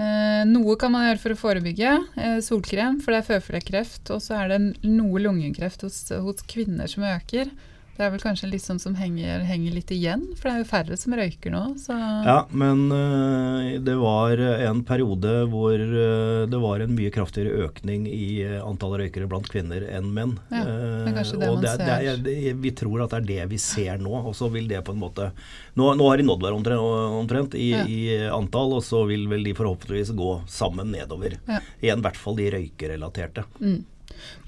Eh, 0.00 0.44
noe 0.48 0.76
kan 0.80 0.92
man 0.94 1.08
gjøre 1.08 1.20
for 1.20 1.34
å 1.34 1.40
forebygge. 1.40 1.96
Eh, 2.16 2.38
solkrem, 2.44 3.00
for 3.02 3.12
det 3.12 3.24
er 3.24 3.40
føflekkreft. 3.40 4.10
Og 4.14 4.22
så 4.24 4.38
er 4.38 4.52
det 4.54 4.60
noe 4.86 5.20
lungekreft 5.20 5.82
hos, 5.82 5.98
hos 6.14 6.44
kvinner 6.48 6.88
som 6.88 7.04
øker. 7.04 7.50
Det 7.96 8.06
er 8.06 8.12
vel 8.14 8.22
kanskje 8.22 8.48
litt 8.48 8.64
sånn 8.64 8.78
som 8.80 8.94
henger, 8.96 9.42
henger 9.44 9.74
litt 9.76 9.90
igjen, 9.92 10.22
for 10.38 10.48
det 10.48 10.52
er 10.54 10.62
jo 10.62 10.68
færre 10.70 10.96
som 10.96 11.12
røyker 11.18 11.52
nå. 11.52 11.62
Så 11.82 11.92
Ja, 11.96 12.38
men 12.48 12.86
øh, 12.96 13.74
det 13.84 13.96
var 14.00 14.40
en 14.40 14.80
periode 14.88 15.34
hvor 15.52 15.74
øh, 15.76 16.46
det 16.48 16.60
var 16.62 16.80
en 16.80 16.94
mye 16.96 17.12
kraftigere 17.12 17.66
økning 17.66 18.06
i 18.08 18.40
øh, 18.46 18.56
antall 18.64 18.96
røykere 19.02 19.28
blant 19.28 19.50
kvinner 19.52 19.84
enn 19.90 20.08
menn. 20.16 20.36
Ja, 20.48 20.62
det 20.64 21.12
er 21.12 21.18
kanskje 21.18 21.42
det 21.42 21.50
og 21.50 21.58
man 21.58 21.66
det, 21.66 21.74
ser. 21.76 22.24
det 22.24 22.38
er, 22.54 22.56
vi 22.64 22.72
tror 22.80 23.04
at 23.04 23.12
det 23.12 23.20
er 23.20 23.28
det 23.34 23.50
vi 23.52 23.60
ser 23.66 24.00
nå, 24.00 24.14
og 24.22 24.32
så 24.38 24.48
vil 24.54 24.70
det 24.70 24.80
på 24.86 24.96
en 24.96 25.02
måte 25.04 25.30
Nå, 25.78 25.92
nå 25.96 26.08
har 26.10 26.18
de 26.18 26.24
nådd 26.26 26.42
hverandre 26.42 26.76
omtrent 27.20 27.54
i, 27.54 27.68
Ja. 27.70 27.84
i 27.86 28.00
antall, 28.32 28.72
og 28.80 28.82
så 28.84 29.04
vil 29.08 29.28
vel 29.30 29.44
de 29.46 29.52
forhåpentligvis 29.54 30.10
gå 30.18 30.32
sammen 30.50 30.90
nedover. 30.96 31.36
Ja. 31.46 31.60
Igjen 31.84 32.00
i 32.02 32.06
hvert 32.08 32.18
fall 32.18 32.36
de 32.40 32.48
røykerelaterte. 32.56 33.44
Mm. 33.60 33.78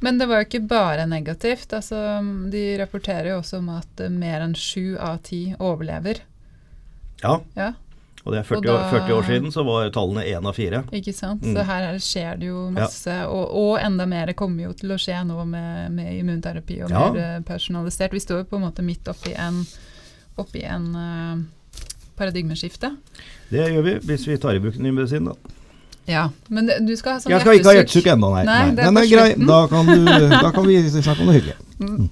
Men 0.01 0.19
det 0.19 0.27
var 0.29 0.43
jo 0.43 0.49
ikke 0.49 0.67
bare 0.69 1.07
negativt. 1.07 1.73
Altså, 1.73 1.99
de 2.51 2.65
rapporterer 2.81 3.31
jo 3.33 3.39
også 3.41 3.59
om 3.59 3.69
at 3.77 4.03
mer 4.11 4.41
enn 4.45 4.55
sju 4.59 4.97
av 4.99 5.21
ti 5.23 5.55
overlever. 5.59 6.21
Ja, 7.23 7.41
Ja, 7.57 7.73
og 8.25 8.33
det 8.35 8.39
er 8.41 8.45
40, 8.47 8.57
Og 8.59 8.65
da- 8.65 8.73
år, 8.75 8.91
40 8.91 9.15
år 9.17 9.23
siden 9.27 9.53
så 9.55 9.65
var 9.65 9.89
tallene 9.91 10.25
én 10.27 10.47
av 10.47 10.55
fire. 10.55 10.83
ikke 10.93 11.13
sant? 11.15 11.43
Mm. 11.43 11.55
Så 11.57 11.65
her 11.65 11.83
er- 11.93 11.99
skjer 11.99 12.39
det 12.39 12.47
jo 12.47 12.71
masse. 12.71 13.17
Og, 13.27 13.51
og 13.55 13.79
enda 13.81 14.07
mer 14.07 14.33
kommer 14.33 14.65
jo 14.65 14.73
til 14.73 14.91
å 14.91 14.99
skje 14.99 15.25
nå 15.27 15.45
med, 15.47 15.91
med 15.93 16.13
immunterapi 16.21 16.83
og 16.85 16.91
Ja. 16.91 17.11
mer 17.13 17.21
eh, 17.23 17.41
personalisert. 17.41 18.13
Vi 18.13 18.19
står 18.21 18.39
jo 18.39 18.45
på 18.45 18.57
en 18.57 18.63
måte 18.71 18.83
midt 18.83 19.05
oppi 19.09 19.35
en, 19.35 19.65
oppi 20.39 20.63
en 20.65 20.95
uh, 20.97 21.37
paradigmeskifte. 22.17 22.97
Det 23.51 23.67
gjør 23.73 23.83
vi 23.87 23.95
hvis 24.07 24.27
vi 24.29 24.37
tar 24.39 24.55
i 24.55 24.59
bruk 24.63 24.77
ny 24.79 24.91
medisin, 24.91 25.25
da. 25.31 25.35
Ja, 26.07 26.31
men 26.49 26.67
du 26.67 26.97
skal 26.97 27.13
ha 27.13 27.21
sånn 27.23 27.31
Jeg 27.31 27.41
skal 27.45 27.59
ikke 27.59 27.69
ha 27.71 27.75
hjertesukk 27.77 28.09
ennå, 28.15 28.31
nei. 28.35 28.45
Nei, 28.49 28.63
er 28.73 28.75
Den 28.75 28.97
på 28.97 29.03
er 29.03 29.11
grei. 29.11 29.29
slutten. 29.33 29.47
Da 29.47 29.67
da 30.47 30.51
kan 30.51 30.67
vi 30.67 30.81
snakke 30.91 31.21
om 31.21 31.27
noe 31.31 31.37
hyggelig. 31.39 32.09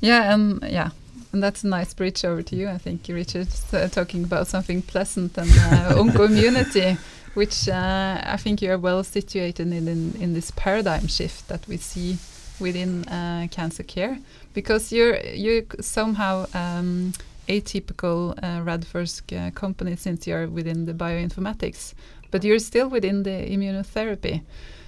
Yeah, 0.00 0.32
and 0.34 0.62
yeah, 0.62 0.90
and 1.32 1.42
that's 1.42 1.64
a 1.64 1.66
nice 1.66 1.94
bridge 1.94 2.24
over 2.24 2.42
to 2.42 2.56
you, 2.56 2.68
I 2.68 2.78
think, 2.78 3.08
Richard, 3.08 3.48
uh, 3.72 3.88
talking 3.88 4.24
about 4.24 4.46
something 4.48 4.82
pleasant 4.82 5.36
and 5.38 5.50
uh, 5.50 6.96
which 7.34 7.68
uh, 7.68 8.20
I 8.24 8.36
think 8.36 8.62
you 8.62 8.70
are 8.72 8.78
well 8.78 9.04
situated 9.04 9.72
in, 9.72 9.88
in 9.88 10.14
in 10.20 10.34
this 10.34 10.50
paradigm 10.56 11.06
shift 11.06 11.48
that 11.48 11.66
we 11.68 11.76
see 11.76 12.18
within 12.60 13.06
uh, 13.08 13.46
cancer 13.50 13.84
care 13.84 14.18
because 14.54 14.90
you're 14.92 15.16
you're 15.34 15.62
somehow 15.80 16.46
um, 16.54 17.12
atypical 17.48 18.32
uh, 18.42 18.60
Radforsk 18.64 19.32
uh, 19.32 19.50
company 19.52 19.96
since 19.96 20.26
you're 20.26 20.48
within 20.48 20.84
the 20.86 20.92
bioinformatics, 20.92 21.94
but 22.30 22.44
you're 22.44 22.58
still 22.58 22.88
within 22.88 23.22
the 23.22 23.30
immunotherapy. 23.30 24.42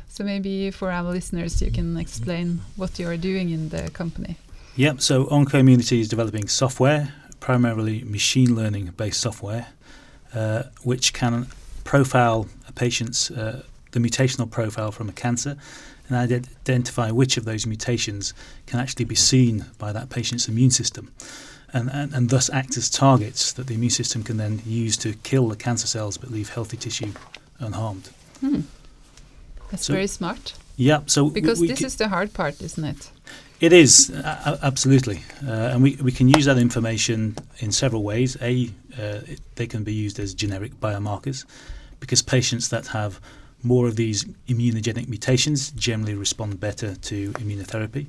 So 0.09 0.25
maybe 0.25 0.71
for 0.71 0.91
our 0.91 1.11
listeners, 1.11 1.63
you 1.63 1.71
can 1.71 1.97
explain 1.97 2.61
what 2.77 2.99
you 2.99 3.09
are 3.09 3.17
doing 3.17 3.51
in 3.51 3.69
the 3.69 3.91
company. 3.91 4.37
Yep. 4.77 5.01
So 5.01 5.27
OncoImmunity 5.27 6.01
is 6.01 6.09
developing 6.09 6.49
software, 6.49 7.15
primarily 7.39 8.03
machine 8.05 8.55
learning 8.57 8.93
based 8.97 9.21
software, 9.21 9.69
uh, 10.35 10.65
which 10.83 11.13
can 11.13 11.47
profile 11.85 12.47
a 12.69 12.73
patient's 12.73 13.31
uh, 13.31 13.63
the 13.93 14.01
mutational 14.01 14.49
profile 14.51 14.93
from 14.93 15.09
a 15.09 15.13
cancer 15.13 15.57
and 16.09 16.17
identify 16.17 17.11
which 17.11 17.37
of 17.37 17.45
those 17.45 17.67
mutations 17.67 18.35
can 18.67 18.81
actually 18.81 19.05
be 19.05 19.15
seen 19.15 19.65
by 19.79 19.93
that 19.93 20.11
patient's 20.11 20.49
immune 20.49 20.71
system. 20.71 21.13
And, 21.73 21.89
and, 21.93 22.13
and 22.13 22.31
thus 22.31 22.51
act 22.51 22.77
as 22.77 22.91
targets 22.91 23.53
that 23.53 23.67
the 23.69 23.75
immune 23.75 23.91
system 23.91 24.23
can 24.25 24.37
then 24.39 24.61
use 24.67 24.97
to 24.99 25.13
kill 25.23 25.49
the 25.49 25.57
cancer 25.57 25.87
cells 25.87 26.19
but 26.19 26.31
leave 26.31 26.49
healthy 26.49 26.77
tissue 26.77 27.13
unharmed. 27.61 28.11
Hmm. 28.41 28.63
That's 29.71 29.87
So- 29.87 29.93
very 29.93 30.09
smart. 30.09 30.55
Yeah, 30.77 31.01
so 31.07 31.29
Because 31.31 31.61
this 31.61 31.83
is 31.83 31.97
the 31.97 32.09
hard 32.09 32.33
part, 32.33 32.61
isn't 32.63 32.85
it? 32.85 33.11
It 33.61 33.73
is 33.75 34.11
absolutely, 34.63 35.23
uh, 35.47 35.73
and 35.73 35.83
we 35.83 35.99
we 36.03 36.11
can 36.13 36.29
use 36.31 36.47
that 36.47 36.57
information 36.57 37.37
in 37.59 37.71
several 37.73 38.03
ways. 38.03 38.37
A, 38.41 38.71
uh, 38.99 39.33
it, 39.33 39.41
they 39.57 39.67
can 39.67 39.85
be 39.85 39.93
used 39.93 40.19
as 40.19 40.33
generic 40.33 40.73
biomarkers, 40.81 41.45
because 42.01 42.23
patients 42.23 42.69
that 42.71 42.87
have 42.87 43.21
more 43.63 43.87
of 43.87 43.97
these 43.97 44.25
immunogenic 44.49 45.09
mutations 45.09 45.73
generally 45.73 46.15
respond 46.15 46.59
better 46.59 46.95
to 46.97 47.33
immunotherapy. 47.33 48.07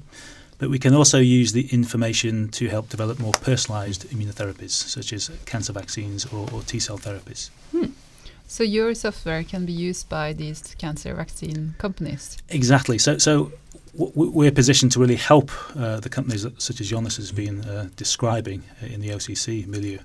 But 0.62 0.70
we 0.70 0.77
can 0.77 0.94
also 0.94 1.18
use 1.18 1.53
the 1.53 1.65
information 1.74 2.50
to 2.50 2.68
help 2.70 2.88
develop 2.89 3.18
more 3.20 3.34
personalised 3.34 4.06
immunotherapies, 4.13 4.70
such 4.70 5.12
as 5.12 5.32
cancer 5.48 5.74
vaccines 5.74 6.25
or, 6.32 6.48
or 6.53 6.62
T 6.62 6.80
cell 6.80 7.00
therapies. 7.00 7.50
So 8.48 8.63
your 8.63 8.94
software 8.94 9.44
can 9.44 9.65
be 9.65 9.72
used 9.72 10.08
by 10.08 10.34
these 10.34 10.75
cancer 10.77 11.15
vaccine 11.15 11.74
companies. 11.80 12.38
Exactly. 12.50 13.00
So, 13.00 13.18
so 13.18 13.51
we're 13.96 14.51
positioned 14.51 14.91
to 14.91 15.00
really 15.00 15.15
help 15.15 15.50
uh, 15.75 16.00
the 16.00 16.10
companies 16.10 16.44
that, 16.44 16.62
such 16.62 16.80
as 16.80 16.89
Jonas 16.89 17.18
has 17.18 17.32
been 17.32 17.62
uh, 17.62 17.89
describing 17.96 18.62
uh, 18.84 18.94
in 18.94 19.01
the 19.01 19.10
OCC 19.10 19.65
milieu, 19.65 19.98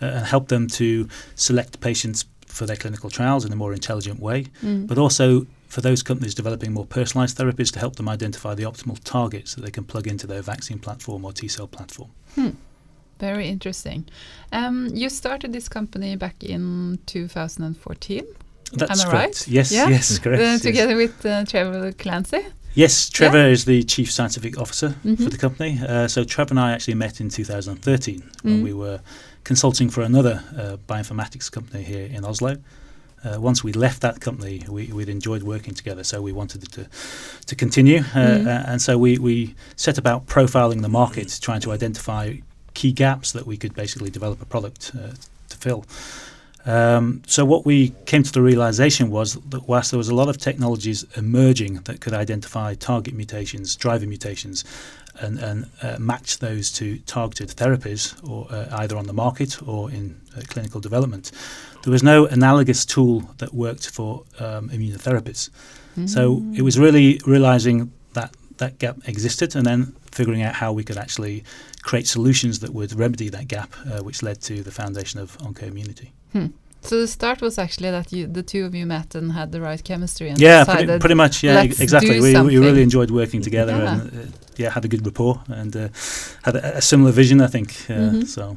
uh, 0.00 0.06
and 0.16 0.26
help 0.26 0.46
them 0.46 0.68
to 0.68 1.08
select 1.34 1.80
patients 1.80 2.24
for 2.46 2.66
their 2.66 2.76
clinical 2.76 3.10
trials 3.10 3.44
in 3.44 3.52
a 3.52 3.56
more 3.56 3.72
intelligent 3.72 4.20
way, 4.20 4.44
Mm. 4.62 4.86
but 4.86 4.96
also 4.96 5.46
for 5.74 5.80
those 5.80 6.02
companies 6.04 6.34
developing 6.34 6.72
more 6.72 6.86
personalised 6.86 7.34
therapies 7.40 7.70
to 7.72 7.78
help 7.80 7.96
them 7.96 8.08
identify 8.08 8.54
the 8.54 8.62
optimal 8.62 8.98
targets 9.02 9.54
that 9.54 9.62
they 9.64 9.70
can 9.72 9.84
plug 9.84 10.06
into 10.06 10.26
their 10.26 10.42
vaccine 10.42 10.78
platform 10.78 11.24
or 11.24 11.32
T 11.32 11.48
cell 11.48 11.66
platform. 11.66 12.10
Very 13.18 13.48
interesting. 13.48 14.04
Um, 14.52 14.88
you 14.92 15.08
started 15.08 15.52
this 15.52 15.68
company 15.68 16.16
back 16.16 16.36
in 16.44 16.98
2014, 17.06 18.24
That's 18.72 19.00
Am 19.02 19.08
I 19.08 19.10
correct. 19.10 19.34
right? 19.40 19.48
Yes, 19.48 19.70
Yeah? 19.72 19.88
yes, 19.88 20.18
correct. 20.18 20.40
uh, 20.42 20.44
yes. 20.46 20.60
together 20.62 20.96
with 20.96 21.24
uh, 21.26 21.44
Trevor 21.44 21.92
Clancy. 21.92 22.42
Yes, 22.74 23.08
Trevor 23.08 23.46
is 23.50 23.64
the 23.64 23.84
chief 23.84 24.10
scientific 24.10 24.58
officer 24.58 24.90
for 25.02 25.08
Mhm. 25.08 25.30
the 25.30 25.38
company. 25.38 25.78
Uh, 25.88 26.08
so 26.08 26.24
Trevor 26.24 26.52
and 26.52 26.60
I 26.60 26.72
actually 26.72 26.94
met 26.96 27.20
in 27.20 27.28
2013 27.28 28.22
when 28.42 28.60
Mm. 28.60 28.64
we 28.64 28.72
were 28.72 28.98
consulting 29.44 29.90
for 29.90 30.02
another 30.02 30.42
uh, 30.58 30.76
bioinformatics 30.88 31.50
company 31.52 31.84
here 31.84 32.06
in 32.16 32.24
Oslo. 32.24 32.56
Uh, 33.24 33.40
once 33.40 33.64
we 33.64 33.72
left 33.72 34.00
that 34.02 34.20
company, 34.20 34.62
we, 34.68 34.86
we'd 34.92 35.08
enjoyed 35.08 35.42
working 35.42 35.74
together, 35.74 36.04
so 36.04 36.20
we 36.20 36.32
wanted 36.32 36.60
to 36.72 36.86
to 37.46 37.54
continue. 37.56 37.98
Uh, 37.98 38.24
Mm. 38.38 38.46
uh, 38.46 38.70
and 38.70 38.82
so 38.82 38.98
we, 38.98 39.18
we 39.18 39.54
set 39.76 39.98
about 39.98 40.26
profiling 40.26 40.82
the 40.82 40.88
market, 40.88 41.38
trying 41.40 41.60
to 41.60 41.72
identify 41.72 42.34
key 42.74 42.92
gaps 42.92 43.32
that 43.32 43.46
we 43.46 43.56
could 43.56 43.74
basically 43.74 44.10
develop 44.10 44.42
a 44.42 44.44
product 44.44 44.92
uh, 44.94 45.12
to 45.48 45.56
fill. 45.56 45.84
Um, 46.66 47.22
so 47.26 47.44
what 47.44 47.66
we 47.66 47.92
came 48.06 48.22
to 48.22 48.32
the 48.32 48.40
realization 48.40 49.10
was 49.10 49.34
that 49.34 49.68
whilst 49.68 49.90
there 49.90 49.98
was 49.98 50.08
a 50.08 50.14
lot 50.14 50.28
of 50.28 50.38
technologies 50.38 51.04
emerging 51.16 51.82
that 51.84 52.00
could 52.00 52.14
identify 52.14 52.74
target 52.74 53.14
mutations, 53.14 53.76
driver 53.76 54.06
mutations, 54.06 54.64
and, 55.20 55.38
and 55.38 55.66
uh, 55.82 55.96
match 55.98 56.38
those 56.38 56.72
to 56.72 56.98
targeted 57.06 57.48
therapies, 57.56 58.14
or 58.28 58.46
uh, 58.50 58.66
either 58.82 58.96
on 58.96 59.06
the 59.06 59.12
market 59.12 59.62
or 59.66 59.90
in 59.90 60.20
uh, 60.36 60.40
clinical 60.48 60.80
development, 60.80 61.32
there 61.82 61.92
was 61.92 62.02
no 62.02 62.26
analogous 62.26 62.84
tool 62.84 63.20
that 63.38 63.52
worked 63.52 63.90
for 63.90 64.24
um, 64.38 64.68
immunotherapies. 64.70 65.50
So 66.06 66.42
it 66.56 66.62
was 66.62 66.76
really 66.78 67.20
realizing 67.24 67.92
that 68.14 68.34
that 68.56 68.78
gap 68.78 68.96
existed, 69.06 69.54
and 69.56 69.64
then 69.64 69.94
figuring 70.10 70.42
out 70.42 70.54
how 70.54 70.72
we 70.72 70.82
could 70.82 70.96
actually 70.98 71.44
create 71.82 72.06
solutions 72.08 72.58
that 72.60 72.70
would 72.70 72.92
remedy 72.98 73.28
that 73.28 73.46
gap, 73.48 73.72
uh, 73.86 74.02
which 74.02 74.22
led 74.22 74.40
to 74.40 74.62
the 74.62 74.70
foundation 74.70 75.20
of 75.20 75.36
OncoImmunity. 75.38 76.10
So 76.84 77.00
the 77.00 77.08
start 77.08 77.40
was 77.40 77.58
actually 77.58 77.90
that 77.90 78.12
you, 78.12 78.26
the 78.26 78.42
two 78.42 78.64
of 78.66 78.74
you 78.74 78.86
met 78.86 79.14
and 79.14 79.32
had 79.32 79.52
the 79.52 79.60
right 79.60 79.82
chemistry 79.82 80.28
and 80.28 80.38
yeah, 80.40 80.64
decided. 80.64 80.86
pretty, 80.86 81.00
pretty 81.00 81.14
much. 81.14 81.42
Yeah, 81.42 81.62
exactly. 81.62 82.20
We, 82.20 82.34
we 82.42 82.58
really 82.58 82.82
enjoyed 82.82 83.10
working 83.10 83.42
together 83.42 83.72
Yeah. 83.72 83.92
and 83.94 84.00
uh, 84.02 84.36
yeah, 84.56 84.70
had 84.70 84.84
a 84.84 84.88
good 84.88 85.04
rapport 85.06 85.42
and 85.48 85.74
uh, 85.76 85.88
had 86.42 86.56
a, 86.56 86.76
a 86.76 86.80
similar 86.82 87.12
vision, 87.12 87.40
I 87.40 87.46
think. 87.48 87.68
Uh, 87.88 87.94
Mhm. 88.12 88.26
So 88.26 88.56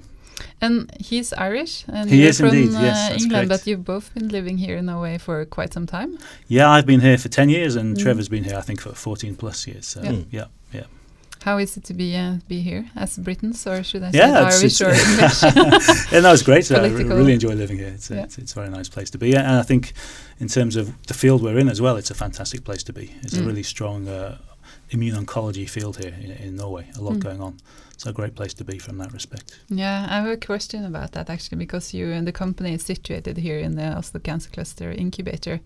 And 0.62 0.92
he's 1.10 1.34
Irish, 1.34 1.86
and 1.88 2.10
He 2.10 2.18
you're 2.18 2.30
is 2.30 2.38
from 2.40 2.50
indeed, 2.50 2.76
uh, 2.76 2.82
yes, 2.82 3.12
England, 3.12 3.32
correct. 3.32 3.50
but 3.50 3.68
you've 3.68 3.84
both 3.86 4.14
been 4.14 4.28
living 4.30 4.58
here 4.58 4.78
in 4.78 4.86
Norway 4.86 5.18
for 5.20 5.46
quite 5.46 5.74
some 5.74 5.86
time. 5.88 6.18
yeah, 6.48 6.70
I've 6.78 6.86
been 6.86 7.02
here 7.02 7.18
for 7.18 7.30
ten 7.30 7.50
years, 7.50 7.76
and 7.76 7.96
Mm. 7.96 8.02
Trevor's 8.04 8.30
been 8.30 8.44
here, 8.44 8.58
I 8.58 8.62
think, 8.68 8.82
for 8.82 8.94
fourteen 8.94 9.36
plus 9.36 9.68
years. 9.68 9.86
So 9.88 10.02
yeah. 10.04 10.12
yeah. 10.32 10.46
How 11.44 11.58
is 11.60 11.78
it 11.78 11.84
to 11.86 11.94
be 11.94 12.16
uh, 12.16 12.38
be 12.48 12.62
here 12.62 12.86
as 12.96 13.18
Britons, 13.18 13.66
or 13.68 13.84
should 13.84 14.04
I 14.04 14.12
say 14.12 14.18
Yeah, 14.18 14.50
Irish 14.52 14.82
or 14.82 14.90
English? 15.10 15.44
yeah, 16.12 16.20
no, 16.22 16.34
it's 16.34 16.44
great. 16.44 16.70
I 16.72 16.88
really 16.88 17.34
enjoy 17.34 17.54
living 17.56 17.78
here. 17.78 17.88
It's, 17.96 18.12
a, 18.12 18.16
Yeah. 18.16 18.24
it's, 18.24 18.38
it's 18.38 18.52
a 18.52 18.56
very 18.56 18.70
nice 18.70 18.90
place 18.90 19.10
to 19.12 19.18
be. 19.18 19.36
And 19.36 19.48
I 19.48 19.64
think, 19.64 19.94
in 20.40 20.48
terms 20.48 20.76
of 20.76 20.92
the 21.08 21.14
field 21.14 21.42
we're 21.44 21.58
in 21.60 21.70
as 21.70 21.80
well, 21.82 21.96
it's 21.98 22.12
a 22.12 22.16
fantastic 22.16 22.64
place 22.64 22.84
to 22.84 22.94
be. 22.94 23.14
It's 23.24 23.36
Mm. 23.36 23.44
a 23.44 23.48
really 23.48 23.64
strong 23.64 24.08
uh, 24.08 24.38
immune 24.90 25.16
oncology 25.26 25.70
field 25.70 25.98
here 25.98 26.14
in, 26.24 26.32
in 26.32 26.56
Norway. 26.56 26.86
A 26.98 27.02
lot 27.02 27.14
Mm. 27.16 27.24
going 27.24 27.42
on. 27.42 27.58
It's 27.94 28.06
a 28.06 28.14
great 28.14 28.36
place 28.36 28.54
to 28.56 28.64
be 28.64 28.78
from 28.80 28.98
that 29.00 29.12
respect. 29.12 29.60
Yeah, 29.70 30.06
I 30.10 30.22
have 30.22 30.28
a 30.30 30.38
question 30.38 30.86
about 30.86 31.12
that 31.14 31.30
actually, 31.30 31.58
because 31.58 31.98
you 31.98 32.12
and 32.12 32.28
the 32.28 32.32
company 32.32 32.74
is 32.74 32.84
situated 32.84 33.38
here 33.38 33.58
in 33.58 33.76
the 33.76 33.98
Oslo 33.98 34.20
Cancer 34.20 34.52
Cluster 34.52 34.92
Incubator. 34.92 35.60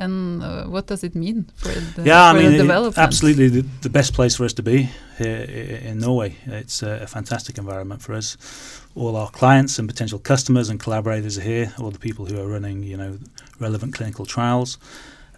And 0.00 0.42
uh, 0.42 0.64
what 0.66 0.86
does 0.86 1.02
it 1.02 1.14
mean 1.14 1.46
for 1.56 1.72
the, 1.72 2.02
yeah, 2.04 2.30
for 2.30 2.38
I 2.38 2.42
mean, 2.42 2.52
the 2.52 2.58
development? 2.58 2.98
absolutely 2.98 3.48
the, 3.48 3.64
the 3.80 3.88
best 3.90 4.12
place 4.14 4.36
for 4.36 4.44
us 4.44 4.52
to 4.54 4.62
be 4.62 4.90
here 5.16 5.80
in 5.90 5.98
Norway. 5.98 6.36
It's 6.46 6.82
a, 6.82 7.00
a 7.02 7.06
fantastic 7.06 7.58
environment 7.58 8.02
for 8.02 8.12
us. 8.14 8.36
All 8.94 9.16
our 9.16 9.30
clients 9.30 9.78
and 9.78 9.88
potential 9.88 10.18
customers 10.20 10.68
and 10.68 10.78
collaborators 10.78 11.36
are 11.38 11.42
here. 11.42 11.72
All 11.80 11.90
the 11.90 11.98
people 11.98 12.26
who 12.26 12.38
are 12.38 12.46
running, 12.46 12.82
you 12.84 12.96
know, 12.96 13.18
relevant 13.58 13.94
clinical 13.94 14.26
trials. 14.26 14.78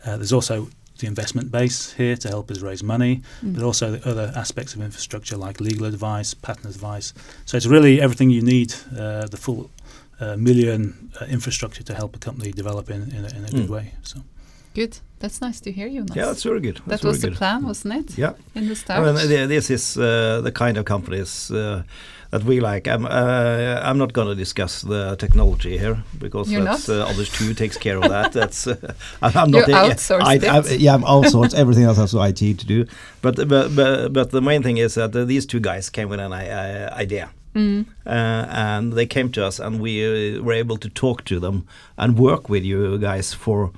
Uh, 0.04 0.16
there's 0.16 0.32
also 0.32 0.68
the 1.00 1.07
investment 1.07 1.50
base 1.50 1.92
here 1.92 2.16
to 2.16 2.28
help 2.28 2.50
us 2.50 2.61
raise 2.61 2.83
money, 2.83 3.21
Mm. 3.42 3.54
but 3.54 3.62
also 3.64 3.90
the 3.97 4.11
other 4.11 4.33
aspects 4.37 4.75
of 4.75 4.80
infrastructure 4.83 5.37
like 5.37 5.61
legal 5.61 5.87
advice, 5.87 6.35
patent 6.35 6.66
advice. 6.75 7.12
So 7.47 7.57
it's 7.57 7.66
really 7.66 8.00
everything 8.00 8.30
you 8.30 8.42
need, 8.42 8.75
uh, 8.97 9.26
the 9.26 9.37
full 9.37 9.71
uh, 10.21 10.37
million 10.37 11.11
uh, 11.21 11.25
infrastructure 11.26 11.83
to 11.85 11.95
help 11.95 12.14
a 12.14 12.19
company 12.19 12.52
develop 12.52 12.90
in, 12.90 13.02
in, 13.16 13.25
a, 13.25 13.28
in 13.38 13.45
a 13.45 13.50
good 13.50 13.66
Mm. 13.69 13.76
way. 13.76 13.95
So. 14.02 14.16
Good. 14.74 14.98
That's 15.18 15.40
nice 15.42 15.60
to 15.60 15.72
hear, 15.72 15.88
Jonas. 15.88 16.16
Yeah, 16.16 16.26
that's 16.26 16.42
very 16.44 16.60
good. 16.60 16.80
that 16.86 17.04
was 17.04 17.20
the 17.20 17.28
good. 17.28 17.36
plan, 17.36 17.64
wasn't 17.66 17.94
it? 17.94 18.16
Yeah. 18.18 18.32
In 18.54 18.68
the 18.68 18.74
start. 18.76 19.06
I 19.06 19.12
mean, 19.12 19.48
this 19.48 19.68
is 19.70 19.96
uh, 19.98 20.40
the 20.42 20.50
kind 20.52 20.78
of 20.78 20.86
companies 20.86 21.50
uh, 21.50 21.82
that 22.30 22.44
we 22.44 22.60
like. 22.60 22.88
I'm, 22.88 23.04
uh, 23.04 23.80
I'm 23.82 23.98
not 23.98 24.12
going 24.12 24.28
to 24.28 24.34
discuss 24.34 24.80
the 24.82 25.16
technology 25.16 25.76
here 25.76 26.02
because 26.18 26.50
You're 26.50 26.64
that's 26.64 26.88
not? 26.88 27.08
uh, 27.08 27.10
others 27.10 27.28
two 27.30 27.52
takes 27.52 27.76
care 27.76 27.98
of 27.98 28.08
that. 28.08 28.32
That's 28.32 28.66
uh, 28.66 28.94
I'm 29.22 29.50
You 29.50 29.60
not. 29.60 29.68
yeah, 29.68 29.90
outsourced 29.90 30.22
I, 30.22 30.56
I, 30.56 30.58
it. 30.60 30.80
yeah, 30.80 30.94
I'm 30.94 31.02
outsourced. 31.02 31.54
Everything 31.62 31.84
else 31.84 31.98
has 31.98 32.12
to 32.12 32.22
IT 32.22 32.38
to 32.60 32.66
do. 32.66 32.86
But 33.20 33.36
but 33.48 33.74
but, 33.76 34.12
but 34.12 34.30
the 34.30 34.40
main 34.40 34.62
thing 34.62 34.78
is 34.78 34.94
that 34.94 35.12
these 35.12 35.44
two 35.44 35.60
guys 35.60 35.90
came 35.90 36.08
with 36.08 36.20
an 36.20 36.32
uh, 36.32 36.94
idea. 36.96 37.28
Mm. 37.54 37.84
Uh, 38.06 38.46
and 38.48 38.92
they 38.92 39.06
came 39.06 39.30
to 39.32 39.44
us, 39.44 39.58
and 39.58 39.80
we 39.80 40.38
uh, 40.38 40.40
were 40.42 40.52
able 40.52 40.76
to 40.78 40.88
talk 40.88 41.24
to 41.24 41.40
them 41.40 41.66
and 41.98 42.16
work 42.16 42.48
with 42.48 42.62
you 42.64 42.96
guys 42.98 43.34
for 43.34 43.72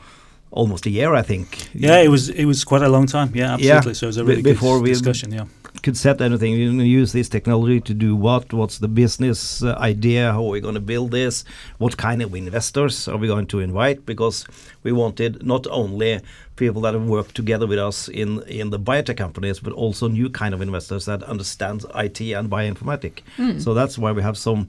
almost 0.52 0.87
a 0.87 0.90
year, 0.90 1.14
I 1.14 1.23
think. 1.23 1.47
Yeah, 1.75 1.99
it 2.04 2.09
was 2.09 2.28
it 2.28 2.44
was 2.44 2.64
quite 2.64 2.82
a 2.82 2.88
long 2.88 3.06
time. 3.06 3.30
Yeah, 3.35 3.56
Yeah, 3.59 3.76
absolutely. 3.76 3.94
So 3.94 4.06
it 4.06 4.09
was 4.09 4.16
a 4.18 4.25
really 4.25 4.42
before 4.42 4.76
good 4.78 4.82
we- 4.85 4.90
discussion. 4.90 5.32
Yeah, 5.32 5.47
could 5.82 5.97
set 5.97 6.21
anything. 6.21 6.52
You 6.52 6.73
know, 6.73 6.85
use 6.85 7.12
this 7.12 7.28
technology 7.28 7.80
to 7.80 7.94
do 7.94 8.14
what? 8.16 8.52
What's 8.52 8.78
the 8.78 8.88
business 8.88 9.62
uh, 9.62 9.75
idea? 9.92 10.32
How 10.32 10.44
are 10.47 10.50
we 10.50 10.61
going 10.61 10.75
to 10.75 10.87
build 10.92 11.11
this? 11.11 11.44
What 11.78 11.97
kind 11.97 12.23
of 12.23 12.35
investors 12.35 13.09
are 13.09 13.16
we 13.18 13.26
going 13.26 13.47
to 13.47 13.61
invite? 13.61 14.04
Because 14.06 14.47
we 14.85 14.93
wanted 14.93 15.45
not 15.47 15.67
only 15.71 16.21
people 16.57 16.83
that 16.83 16.95
have 16.95 17.07
worked 17.09 17.35
together 17.35 17.67
with 17.67 17.79
us 17.79 18.09
in 18.09 18.43
in 18.47 18.71
the 18.71 18.79
biotech 18.79 19.17
companies, 19.17 19.61
but 19.61 19.73
also 19.73 20.09
new 20.09 20.29
kind 20.31 20.55
of 20.55 20.61
investors 20.62 21.05
that 21.05 21.23
understand 21.23 21.85
IT 21.95 22.21
and 22.21 22.51
bioinformatics. 22.51 23.23
So 23.62 23.75
that's 23.75 23.97
why 23.99 24.12
we 24.12 24.23
have 24.23 24.37
some 24.37 24.67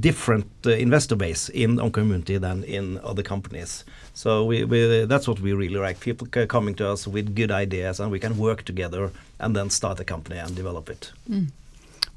different 0.00 0.46
uh, 0.66 0.70
investor 0.70 1.16
base 1.16 1.48
in 1.48 1.76
Oncommunity 1.78 2.38
than 2.40 2.62
in 2.64 2.98
other 3.02 3.22
companies. 3.22 3.84
So 4.14 4.44
we, 4.44 4.64
we 4.64 5.04
that's 5.06 5.26
what 5.28 5.40
we 5.40 5.52
really 5.52 5.80
like. 5.88 5.98
People 6.00 6.26
coming 6.46 6.74
to 6.76 6.88
us 6.92 7.06
with 7.06 7.34
good 7.34 7.50
ideas, 7.50 8.00
and 8.00 8.10
we 8.12 8.18
can 8.20 8.36
work 8.38 8.62
together 8.64 9.10
and 9.40 9.54
then 9.56 9.70
start 9.70 10.00
a 10.00 10.04
company 10.04 10.38
and 10.38 10.54
develop 10.56 10.88
it. 10.90 11.12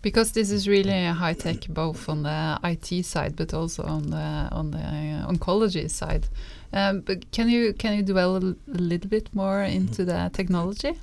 Because 0.08 0.32
this 0.32 0.52
is 0.52 0.70
really 0.70 1.06
a 1.06 1.12
high 1.12 1.34
tech, 1.34 1.68
both 1.68 2.08
on 2.08 2.24
the 2.24 2.40
IT 2.64 3.06
side, 3.14 3.36
but 3.36 3.54
also 3.54 3.84
on 3.84 4.04
the 4.16 4.28
on 4.60 4.72
the 4.72 4.86
oncology 5.32 5.90
side. 5.90 6.26
Um, 6.72 7.02
but 7.02 7.30
can 7.36 7.50
you 7.50 7.74
can 7.74 7.92
you 7.98 8.04
dwell 8.04 8.38
a 8.38 8.56
little 8.68 9.10
bit 9.10 9.28
more 9.34 9.64
into 9.64 10.06
the 10.06 10.30
technology 10.32 10.94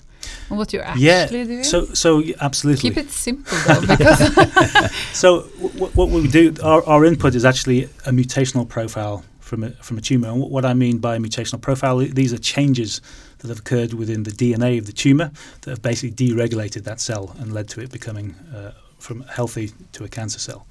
and 0.49 0.59
what 0.59 0.73
you're 0.73 0.89
actually 0.91 1.05
yeah. 1.05 1.27
doing? 1.27 1.65
So 1.65 1.85
so 1.93 2.23
absolutely. 2.41 2.89
Keep 2.89 2.99
it 3.05 3.11
simple 3.11 3.59
though, 3.67 3.83
because 3.93 4.21
So 5.13 5.43
what 5.97 6.09
we 6.09 6.27
do, 6.27 6.55
our, 6.63 6.83
our 6.87 7.05
input 7.05 7.35
is 7.35 7.45
actually 7.45 7.85
a 8.07 8.11
mutational 8.11 8.67
profile 8.67 9.23
from 9.41 9.65
a, 9.65 9.71
from 9.83 9.99
a 9.99 10.01
tumor. 10.01 10.29
And 10.29 10.41
what 10.41 10.65
I 10.65 10.73
mean 10.73 10.97
by 10.97 11.17
a 11.17 11.19
mutational 11.19 11.61
profile, 11.61 11.99
these 11.99 12.33
are 12.33 12.39
changes 12.39 13.03
that 13.41 13.49
have 13.49 13.59
occurred 13.59 13.93
within 13.93 14.23
the 14.23 14.31
DNA 14.31 14.79
of 14.79 14.87
the 14.87 14.95
tumor 14.95 15.31
that 15.61 15.71
have 15.71 15.83
basically 15.83 16.15
deregulated 16.27 16.85
that 16.85 17.01
cell 17.01 17.37
and 17.39 17.53
led 17.53 17.69
to 17.69 17.83
it 17.83 17.93
becoming 17.93 18.35
uh, 18.55 18.73
from 19.05 19.21
healthy 19.23 19.71
to 19.93 20.05
a 20.05 20.09
cancer 20.09 20.39
cell. 20.39 20.67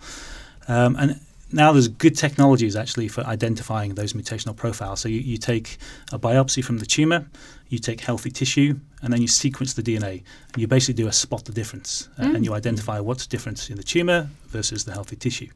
Um, 0.68 0.96
and 0.98 1.20
now 1.52 1.72
there's 1.72 1.88
good 1.88 2.18
technologies 2.18 2.76
actually 2.76 3.08
for 3.08 3.22
identifying 3.26 3.94
those 3.94 4.14
mutational 4.14 4.56
profiles. 4.56 5.02
So 5.02 5.08
you, 5.08 5.20
you 5.20 5.38
take 5.38 5.78
a 6.12 6.18
biopsy 6.18 6.64
from 6.64 6.80
the 6.80 6.86
tumor, 6.86 7.28
you 7.70 7.78
take 7.78 8.02
healthy 8.02 8.32
tissue, 8.32 8.80
and 9.02 9.14
then 9.14 9.22
you 9.22 9.28
sequence 9.28 9.74
the 9.74 9.84
DNA. 9.84 10.24
And 10.54 10.58
you 10.58 10.68
basically 10.68 10.96
do 10.96 11.08
a 11.08 11.14
spot 11.14 11.46
the 11.46 11.52
difference, 11.52 12.10
uh, 12.20 12.24
and 12.24 12.44
you 12.44 12.54
identify 12.54 13.00
what's 13.00 13.28
different 13.28 13.70
in 13.70 13.78
the 13.78 13.84
tumor 13.84 14.30
versus 14.48 14.84
the 14.84 14.94
healthy 14.94 15.16
tissue. 15.16 15.50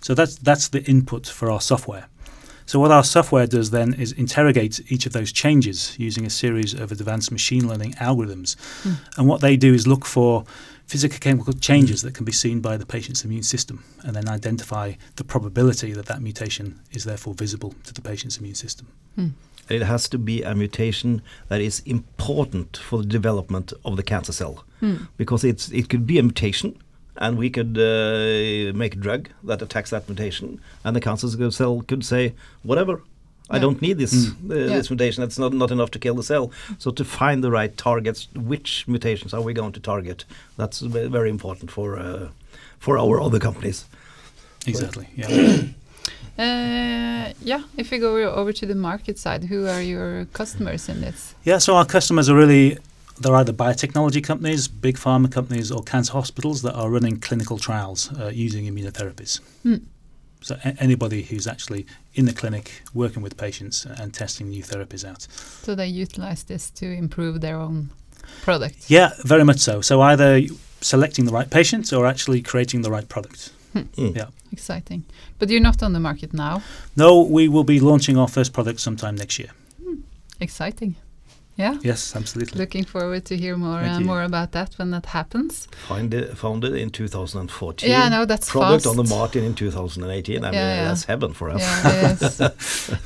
So 0.00 0.14
that's 0.14 0.36
that's 0.36 0.68
the 0.68 0.82
input 0.84 1.26
for 1.26 1.50
our 1.50 1.60
software. 1.60 2.06
So 2.66 2.80
what 2.80 2.90
our 2.90 3.04
software 3.04 3.46
does 3.46 3.70
then 3.70 3.94
is 3.94 4.12
interrogate 4.12 4.80
each 4.90 5.04
of 5.06 5.12
those 5.12 5.32
changes 5.32 5.98
using 5.98 6.24
a 6.24 6.30
series 6.30 6.72
of 6.72 6.92
advanced 6.92 7.30
machine 7.30 7.68
learning 7.68 7.92
algorithms. 7.94 8.56
And 9.18 9.28
what 9.28 9.40
they 9.42 9.56
do 9.56 9.74
is 9.74 9.86
look 9.86 10.06
for 10.06 10.44
physicochemical 10.88 11.60
changes 11.60 12.00
mm. 12.00 12.04
that 12.04 12.14
can 12.14 12.24
be 12.24 12.32
seen 12.32 12.60
by 12.60 12.76
the 12.76 12.86
patient's 12.86 13.24
immune 13.24 13.42
system 13.42 13.82
and 14.02 14.14
then 14.14 14.28
identify 14.28 14.92
the 15.16 15.24
probability 15.24 15.92
that 15.92 16.06
that 16.06 16.20
mutation 16.20 16.80
is 16.92 17.04
therefore 17.04 17.34
visible 17.34 17.74
to 17.84 17.92
the 17.94 18.02
patient's 18.02 18.38
immune 18.38 18.54
system. 18.54 18.86
Hmm. 19.14 19.28
It 19.68 19.82
has 19.82 20.08
to 20.10 20.18
be 20.18 20.42
a 20.42 20.54
mutation 20.54 21.22
that 21.48 21.60
is 21.60 21.80
important 21.86 22.76
for 22.76 22.98
the 22.98 23.06
development 23.06 23.72
of 23.84 23.96
the 23.96 24.02
cancer 24.02 24.32
cell, 24.32 24.64
hmm. 24.80 25.04
because 25.16 25.42
it's 25.42 25.70
it 25.70 25.88
could 25.88 26.06
be 26.06 26.18
a 26.18 26.22
mutation, 26.22 26.76
and 27.16 27.38
we 27.38 27.48
could 27.48 27.78
uh, 27.78 28.76
make 28.76 28.94
a 28.94 28.98
drug 28.98 29.30
that 29.42 29.62
attacks 29.62 29.90
that 29.90 30.06
mutation, 30.06 30.60
and 30.84 30.94
the 30.94 31.00
cancer 31.00 31.50
cell 31.50 31.82
could 31.82 32.04
say, 32.04 32.34
whatever. 32.62 33.02
I 33.50 33.58
don't 33.58 33.80
need 33.82 33.98
this 33.98 34.12
uh, 34.14 34.54
Yeah. 34.54 34.76
this 34.76 34.90
mutation. 34.90 35.24
It's 35.24 35.38
not 35.38 35.52
not 35.52 35.70
enough 35.70 35.90
to 35.90 35.98
kill 35.98 36.14
the 36.14 36.22
cell. 36.22 36.50
So 36.78 36.90
to 36.92 37.04
find 37.04 37.42
the 37.44 37.50
right 37.50 37.76
targets, 37.76 38.28
which 38.34 38.84
mutations 38.88 39.34
are 39.34 39.42
we 39.42 39.52
going 39.52 39.72
to 39.72 39.80
target? 39.80 40.24
That's 40.56 40.80
very 40.80 41.28
important 41.30 41.70
for 41.70 41.98
uh, 41.98 42.28
for 42.78 42.98
our 42.98 43.20
other 43.20 43.38
companies. 43.40 43.84
Exactly. 44.66 45.06
Yeah. 45.16 45.28
uh, 46.38 47.32
yeah, 47.42 47.62
if 47.76 47.90
we 47.90 47.98
go 47.98 48.16
over 48.34 48.52
to 48.52 48.66
the 48.66 48.74
market 48.74 49.18
side, 49.18 49.44
who 49.44 49.66
are 49.66 49.82
your 49.82 50.24
customers 50.32 50.88
in 50.88 51.00
this? 51.00 51.34
Yeah, 51.44 51.58
so 51.60 51.76
our 51.76 51.86
customers 51.86 52.28
are 52.28 52.36
really 52.36 52.78
they're 53.20 53.36
either 53.36 53.52
biotechnology 53.52 54.22
companies, 54.22 54.68
big 54.68 54.96
pharma 54.96 55.30
companies, 55.30 55.70
or 55.70 55.82
cancer 55.82 56.12
hospitals 56.12 56.62
that 56.62 56.74
are 56.74 56.90
running 56.90 57.20
clinical 57.20 57.58
trials 57.58 58.10
uh, 58.18 58.30
using 58.46 58.64
immunotherapies. 58.66 59.40
Hmm. 59.62 59.76
So 60.40 60.56
a- 60.64 60.76
anybody 60.82 61.22
who's 61.22 61.46
actually 61.46 61.86
in 62.14 62.26
the 62.26 62.32
clinic 62.32 62.82
working 62.92 63.22
with 63.22 63.36
patients 63.36 63.86
and 63.86 64.14
testing 64.14 64.48
new 64.48 64.62
therapies 64.62 65.04
out. 65.04 65.22
So 65.62 65.74
they 65.74 65.86
utilize 65.86 66.44
this 66.44 66.70
to 66.70 66.86
improve 66.86 67.40
their 67.40 67.56
own 67.56 67.90
product. 68.42 68.90
Yeah, 68.90 69.10
very 69.24 69.44
much 69.44 69.58
so. 69.58 69.80
So 69.80 70.00
either 70.00 70.42
selecting 70.80 71.24
the 71.24 71.32
right 71.32 71.50
patient 71.50 71.92
or 71.92 72.06
actually 72.06 72.42
creating 72.42 72.82
the 72.82 72.90
right 72.90 73.08
product. 73.08 73.52
Mm. 73.74 74.16
Yeah. 74.16 74.26
Exciting. 74.52 75.04
But 75.38 75.50
you're 75.50 75.60
not 75.60 75.82
on 75.82 75.92
the 75.92 76.00
market 76.00 76.32
now. 76.32 76.62
No, 76.96 77.22
we 77.22 77.48
will 77.48 77.64
be 77.64 77.80
launching 77.80 78.16
our 78.16 78.28
first 78.28 78.52
product 78.52 78.80
sometime 78.80 79.16
next 79.16 79.38
year. 79.38 79.50
Exciting. 80.40 80.94
Yeah. 81.56 81.78
Yes, 81.82 82.16
absolutely. 82.16 82.58
Looking 82.58 82.84
forward 82.84 83.24
to 83.26 83.36
hear 83.36 83.56
more 83.56 83.78
uh, 83.80 84.00
more 84.00 84.22
about 84.24 84.50
that 84.52 84.74
when 84.76 84.90
that 84.90 85.06
happens. 85.06 85.68
Founded, 85.86 86.36
founded 86.36 86.74
in 86.74 86.90
2014. 86.90 87.88
Yeah, 87.88 88.08
no, 88.08 88.24
that's 88.24 88.50
Product 88.50 88.82
fast. 88.84 88.86
on 88.86 88.96
the 88.96 89.08
market 89.14 89.44
in 89.44 89.54
2018. 89.54 90.36
I 90.44 90.50
mean, 90.50 90.54
Yeah, 90.54 90.74
yeah. 90.74 90.88
that's 90.88 91.04
heaven 91.04 91.32
for 91.32 91.50
us. 91.50 91.60
Yeah, 91.60 92.10
it 92.12 92.22
is. 92.22 92.40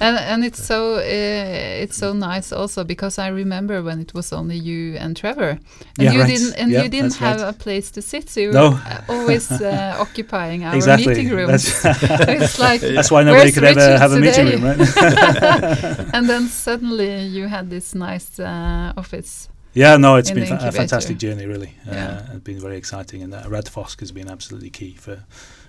and 0.01 0.17
and 0.17 0.45
it's 0.45 0.65
so 0.65 0.95
uh, 0.95 1.83
it's 1.83 1.97
so 1.99 2.15
nice 2.15 2.51
also 2.51 2.85
because 2.85 3.19
I 3.19 3.29
remember 3.29 3.83
when 3.83 4.01
it 4.01 4.15
was 4.15 4.33
only 4.33 4.57
you 4.57 4.97
and 4.97 5.15
Trevor, 5.15 5.51
and 5.51 5.61
Yeah, 5.99 6.13
you 6.13 6.21
right. 6.21 6.29
didn't 6.33 6.55
and 6.59 6.73
Yeah, 6.73 6.83
you 6.85 6.89
didn't 6.89 7.17
have 7.17 7.41
right. 7.43 7.55
a 7.55 7.59
place 7.65 7.91
to 7.91 8.01
sit, 8.03 8.31
so 8.31 8.41
you 8.41 8.53
No. 8.53 8.71
were 8.71 8.77
uh, 8.77 9.03
always 9.15 9.51
uh, 9.51 9.97
occupying 10.01 10.65
our 10.65 10.75
exactly. 10.75 11.07
meeting 11.09 11.29
rooms. 11.37 11.83
That's, 11.83 12.03
it's 12.29 12.59
like 12.59 12.81
that's 12.81 13.11
why 13.11 13.25
nobody 13.25 13.51
Where's 13.51 13.55
could 13.55 13.65
ever 13.65 13.81
Richard 13.81 14.01
have 14.01 14.13
a 14.13 14.21
meeting 14.21 14.47
room, 14.53 14.65
right? 14.65 16.15
and 16.15 16.27
then 16.29 16.49
suddenly 16.49 17.27
you 17.27 17.47
had 17.49 17.69
this 17.69 17.95
nice 17.95 18.38
uh, 18.41 18.93
office. 18.97 19.49
Yeah, 19.75 19.97
no, 19.99 20.17
it's 20.17 20.31
been 20.31 20.47
fa- 20.47 20.59
a 20.69 20.73
fantastic 20.73 21.19
journey, 21.19 21.47
really. 21.47 21.75
Yeah. 21.87 22.25
Uh, 22.31 22.35
it's 22.35 22.45
been 22.45 22.59
very 22.61 22.77
exciting, 22.77 23.23
and 23.23 23.35
uh, 23.35 23.43
Radfosk 23.45 24.01
has 24.01 24.13
been 24.13 24.29
absolutely 24.29 24.71
key 24.71 24.95
for 24.95 25.25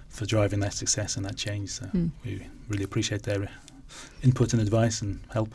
for 0.10 0.26
driving 0.26 0.60
that 0.62 0.74
success 0.74 1.18
and 1.18 1.26
that 1.26 1.36
change. 1.38 1.70
So 1.70 1.86
Mm. 1.86 2.10
we 2.26 2.42
really 2.70 2.84
appreciate 2.84 3.22
their 3.24 3.44
uh, 3.44 3.48
input 4.24 4.54
and 4.54 4.62
advice 4.62 5.02
and 5.06 5.20
help. 5.34 5.54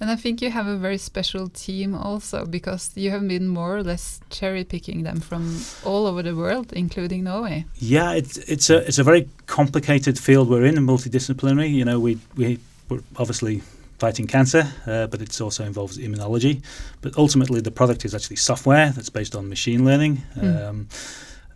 And 0.00 0.10
I 0.10 0.16
think 0.16 0.40
you 0.42 0.50
have 0.50 0.68
a 0.68 0.76
very 0.76 0.98
special 0.98 1.48
team 1.48 1.94
also 1.94 2.46
because 2.46 2.90
you 2.94 3.10
have 3.10 3.26
been 3.26 3.48
more 3.48 3.76
or 3.78 3.82
less 3.82 4.20
cherry 4.30 4.64
picking 4.64 5.02
them 5.04 5.20
from 5.20 5.56
all 5.84 6.06
over 6.06 6.22
the 6.22 6.34
world, 6.34 6.72
including 6.72 7.24
Norway. 7.24 7.64
Yeah, 7.80 8.16
it's 8.16 8.36
it's 8.48 8.70
a 8.70 8.76
it's 8.86 8.98
a 8.98 9.04
very 9.04 9.26
complicated 9.46 10.18
field 10.18 10.48
we're 10.48 10.66
in, 10.68 10.76
and 10.78 10.86
multidisciplinary. 10.88 11.70
You 11.72 11.84
know, 11.84 11.98
we 12.04 12.18
we 12.36 12.58
we're 12.88 13.02
obviously 13.16 13.62
fighting 13.98 14.26
cancer, 14.26 14.72
uh, 14.86 15.06
but 15.06 15.20
it 15.20 15.40
also 15.40 15.64
involves 15.64 15.98
immunology. 15.98 16.62
But 17.00 17.16
ultimately, 17.16 17.60
the 17.60 17.70
product 17.70 18.04
is 18.04 18.14
actually 18.14 18.36
software 18.36 18.90
that's 18.90 19.10
based 19.10 19.34
on 19.34 19.48
machine 19.48 19.84
learning. 19.84 20.22
Mm. 20.36 20.68
Um, 20.68 20.88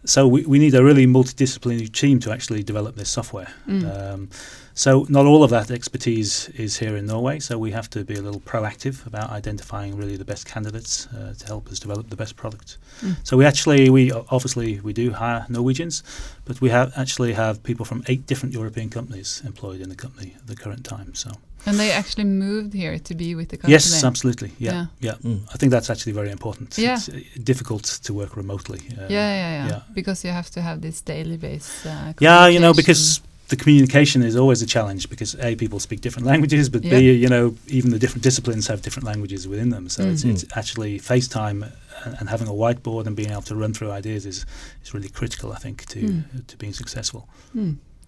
so 0.05 0.27
we, 0.27 0.45
we 0.47 0.59
need 0.59 0.75
a 0.75 0.83
really 0.83 1.07
multidisciplinary 1.07 1.91
team 1.93 2.19
to 2.21 2.33
actually 2.33 2.63
develop 2.65 2.97
this 2.97 3.09
software. 3.09 3.53
Mm. 3.69 4.13
Um, 4.13 4.29
so 4.75 5.07
not 5.09 5.27
all 5.27 5.45
of 5.45 5.51
that 5.51 5.71
expertise 5.71 6.49
is 6.51 6.79
here 6.79 6.97
in 6.97 7.07
Norway. 7.07 7.39
So 7.39 7.59
we 7.59 7.71
have 7.73 7.89
to 7.91 8.05
be 8.05 8.15
a 8.15 8.23
little 8.23 8.41
proactive 8.41 9.07
about 9.07 9.31
identifying 9.31 9.97
really 9.97 10.17
the 10.17 10.25
best 10.25 10.47
candidates 10.47 11.07
uh, 11.09 11.35
to 11.39 11.47
help 11.47 11.69
us 11.69 11.79
develop 11.79 12.09
the 12.09 12.17
best 12.17 12.37
product. 12.37 12.79
Mm. 13.01 13.17
So 13.23 13.37
we 13.37 13.45
actually 13.45 13.91
we 13.91 14.11
obviously 14.11 14.81
we 14.81 14.93
do 14.93 15.13
hire 15.13 15.47
Norwegians, 15.49 16.03
but 16.45 16.61
we 16.61 16.71
have 16.71 16.93
actually 16.97 17.35
have 17.35 17.63
people 17.63 17.85
from 17.85 18.03
eight 18.09 18.27
different 18.27 18.55
European 18.55 18.89
companies 18.89 19.43
employed 19.45 19.81
in 19.81 19.89
the 19.89 19.97
company 19.97 20.35
at 20.37 20.47
the 20.47 20.57
current 20.57 20.85
time. 20.85 21.15
So 21.15 21.31
And 21.67 21.77
they 21.79 21.93
actually 21.93 22.25
moved 22.25 22.73
here 22.75 22.99
to 22.99 23.15
be 23.15 23.35
with 23.35 23.49
the 23.49 23.57
company. 23.57 23.73
yes, 23.73 24.05
absolutely, 24.05 24.51
yeah, 24.59 24.73
Yeah. 24.73 24.87
yeah. 25.01 25.31
Mm. 25.31 25.41
I 25.55 25.57
think 25.59 25.73
that's 25.73 25.91
actually 25.91 26.13
very 26.15 26.31
important. 26.31 26.77
Yeah. 26.79 26.95
It's 26.97 27.09
uh, 27.09 27.21
difficult 27.45 27.85
to 28.03 28.13
work 28.15 28.37
remotely. 28.37 28.79
Uh, 28.79 29.07
yeah, 29.09 29.35
yeah, 29.35 29.51
yeah, 29.57 29.67
yeah. 29.69 29.81
Because 29.95 30.25
you 30.29 30.33
have 30.35 30.51
to 30.51 30.61
have 30.61 30.81
this 30.81 31.01
daily 31.03 31.37
base. 31.37 31.87
Uh, 31.87 32.13
Yeah, 32.21 32.49
you 32.53 32.59
know, 32.61 32.73
because 32.75 33.21
the 33.49 33.57
communication 33.57 34.23
is 34.23 34.35
always 34.37 34.63
a 34.63 34.67
challenge 34.67 35.09
because 35.09 35.37
a 35.41 35.55
people 35.57 35.79
speak 35.81 36.01
different 36.01 36.27
languages, 36.27 36.69
but 36.71 36.83
Yeah. 36.85 36.99
b 36.99 37.13
you 37.25 37.29
know 37.29 37.55
even 37.69 37.91
the 37.91 37.99
different 37.99 38.25
disciplines 38.25 38.67
have 38.69 38.81
different 38.83 39.07
languages 39.07 39.47
within 39.47 39.71
them. 39.71 39.89
So 39.89 40.03
it's, 40.03 40.25
Mm. 40.25 40.31
it's 40.33 40.45
actually 40.57 40.99
FaceTime 41.01 41.59
and, 42.05 42.17
and 42.19 42.29
having 42.29 42.49
a 42.49 42.57
whiteboard 42.63 43.07
and 43.07 43.15
being 43.15 43.31
able 43.31 43.43
to 43.53 43.55
run 43.55 43.73
through 43.75 43.91
ideas 43.99 44.25
is 44.27 44.47
is 44.85 44.95
really 44.95 45.11
critical, 45.11 45.49
I 45.53 45.59
think, 45.65 45.85
to 45.93 45.99
Mm. 46.01 46.23
to 46.51 46.57
being 46.57 46.75
successful. 46.75 47.23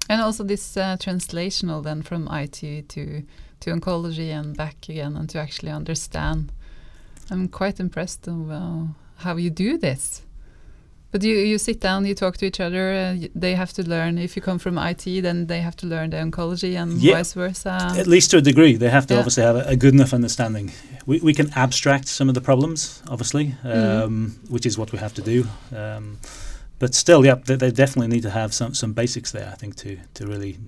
And 0.09 0.21
also 0.21 0.45
this 0.45 0.77
uh, 0.77 0.97
translational 0.99 1.83
then 1.83 2.03
from 2.03 2.29
IT 2.31 2.89
to 2.89 3.23
to 3.61 3.71
oncology 3.71 4.31
and 4.31 4.55
back 4.57 4.77
again, 4.89 5.17
and 5.17 5.29
to 5.31 5.39
actually 5.39 5.73
understand. 5.73 6.53
I'm 7.31 7.49
quite 7.49 7.81
impressed 7.81 8.29
of 8.29 8.51
uh, 8.51 8.83
how 9.17 9.37
you 9.39 9.49
do 9.51 9.79
this. 9.79 10.23
But 11.11 11.23
you 11.23 11.35
you 11.37 11.59
sit 11.59 11.81
down, 11.81 12.05
you 12.07 12.15
talk 12.15 12.37
to 12.39 12.45
each 12.47 12.61
other. 12.61 12.93
Uh, 12.93 13.29
they 13.41 13.55
have 13.55 13.73
to 13.75 13.83
learn. 13.89 14.19
If 14.19 14.37
you 14.37 14.43
come 14.43 14.59
from 14.59 14.77
IT, 14.79 15.05
then 15.23 15.47
they 15.47 15.61
have 15.63 15.77
to 15.77 15.87
learn 15.87 16.11
the 16.11 16.17
oncology, 16.19 16.77
and 16.77 16.93
Yeah. 17.01 17.17
vice 17.17 17.33
versa. 17.35 17.95
At 17.99 18.07
least 18.07 18.31
to 18.31 18.37
a 18.39 18.41
degree, 18.43 18.77
they 18.77 18.91
have 18.91 19.07
to 19.07 19.15
Yeah. 19.15 19.21
obviously 19.21 19.45
have 19.45 19.57
a, 19.57 19.71
a 19.71 19.77
good 19.77 19.95
enough 19.95 20.13
understanding. 20.13 20.73
We, 21.07 21.21
we 21.23 21.33
can 21.33 21.51
abstract 21.55 22.09
some 22.09 22.29
of 22.31 22.35
the 22.35 22.41
problems, 22.41 23.03
obviously, 23.09 23.55
um, 23.65 23.71
Mhm. 23.71 24.51
which 24.51 24.67
is 24.67 24.77
what 24.77 24.91
we 24.93 24.99
have 24.99 25.15
to 25.15 25.23
do. 25.23 25.47
Um, 25.73 26.19
but 26.79 26.95
still, 26.95 27.25
yeah, 27.25 27.37
they, 27.47 27.57
they 27.57 27.71
definitely 27.71 28.09
need 28.15 28.23
to 28.23 28.31
have 28.31 28.53
some, 28.53 28.75
some 28.75 28.93
basics 28.93 29.33
there, 29.33 29.49
I 29.53 29.57
think, 29.57 29.77
to, 29.77 29.97
to 30.15 30.27
really 30.27 30.59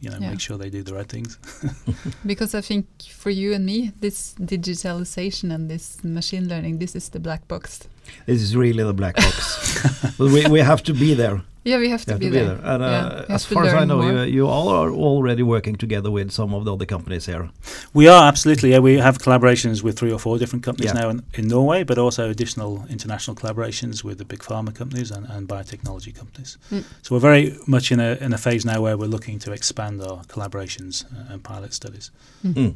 you 0.00 0.10
know 0.10 0.18
Yeah. 0.20 0.30
make 0.30 0.40
sure 0.40 0.58
they 0.58 0.70
do 0.70 0.82
the 0.82 0.94
right 0.94 1.08
things. 1.08 1.38
Because 2.26 2.54
I 2.58 2.60
think 2.60 2.86
for 3.08 3.30
you 3.30 3.52
and 3.54 3.64
me, 3.64 3.92
this 4.00 4.34
digitalization 4.40 5.54
and 5.54 5.68
this 5.70 6.02
machine 6.04 6.48
learning, 6.48 6.78
this 6.78 6.94
is 6.96 7.08
the 7.10 7.20
black 7.20 7.46
box. 7.48 7.80
This 8.26 8.42
is 8.42 8.56
really 8.56 8.82
the 8.84 8.92
black 8.94 9.16
box. 9.24 10.14
but 10.18 10.30
we, 10.30 10.46
we 10.48 10.60
have 10.60 10.82
to 10.84 10.94
be 10.94 11.14
there. 11.14 11.42
Yeah, 11.64 11.78
we 11.78 11.90
have 11.90 12.04
to, 12.06 12.12
have 12.12 12.20
be, 12.20 12.26
to 12.26 12.32
be 12.32 12.38
there. 12.38 12.56
there. 12.56 12.74
And 12.74 12.82
uh, 12.82 12.86
Yeah, 12.86 13.24
we 13.28 13.34
as 13.34 13.44
far 13.46 13.64
as 13.64 13.72
I 13.74 13.84
know, 13.84 14.02
you, 14.02 14.12
more. 14.12 14.24
you 14.24 14.48
all 14.48 14.68
are 14.68 14.90
already 14.90 15.44
working 15.44 15.76
together 15.76 16.10
with 16.10 16.32
some 16.32 16.52
of 16.54 16.64
the 16.64 16.72
other 16.74 16.86
companies 16.86 17.26
here. 17.26 17.50
We 17.94 18.08
are 18.08 18.26
absolutely. 18.26 18.70
Yeah, 18.72 18.80
we 18.80 18.94
have 18.98 19.18
collaborations 19.18 19.80
with 19.84 19.96
three 19.96 20.10
or 20.12 20.18
four 20.18 20.38
different 20.38 20.64
companies 20.64 20.92
Yeah. 20.92 21.00
now 21.02 21.10
in, 21.10 21.22
in 21.34 21.46
Norway, 21.46 21.84
but 21.84 21.98
also 21.98 22.28
additional 22.30 22.84
international 22.90 23.36
collaborations 23.36 24.02
with 24.02 24.18
the 24.18 24.24
big 24.24 24.40
pharma 24.40 24.74
companies 24.74 25.12
and, 25.12 25.24
and 25.26 25.46
biotechnology 25.48 26.12
companies. 26.12 26.58
Mm. 26.72 26.84
So 27.02 27.14
we're 27.14 27.20
very 27.20 27.56
much 27.68 27.92
in 27.92 28.00
a 28.00 28.16
in 28.20 28.32
a 28.32 28.38
phase 28.38 28.64
now 28.64 28.80
where 28.82 28.96
we're 28.96 29.06
looking 29.16 29.38
to 29.40 29.52
expand 29.52 30.02
our 30.02 30.24
collaborations 30.24 31.04
uh, 31.04 31.32
and 31.32 31.44
pilot 31.44 31.72
studies. 31.74 32.10
Mm. 32.44 32.74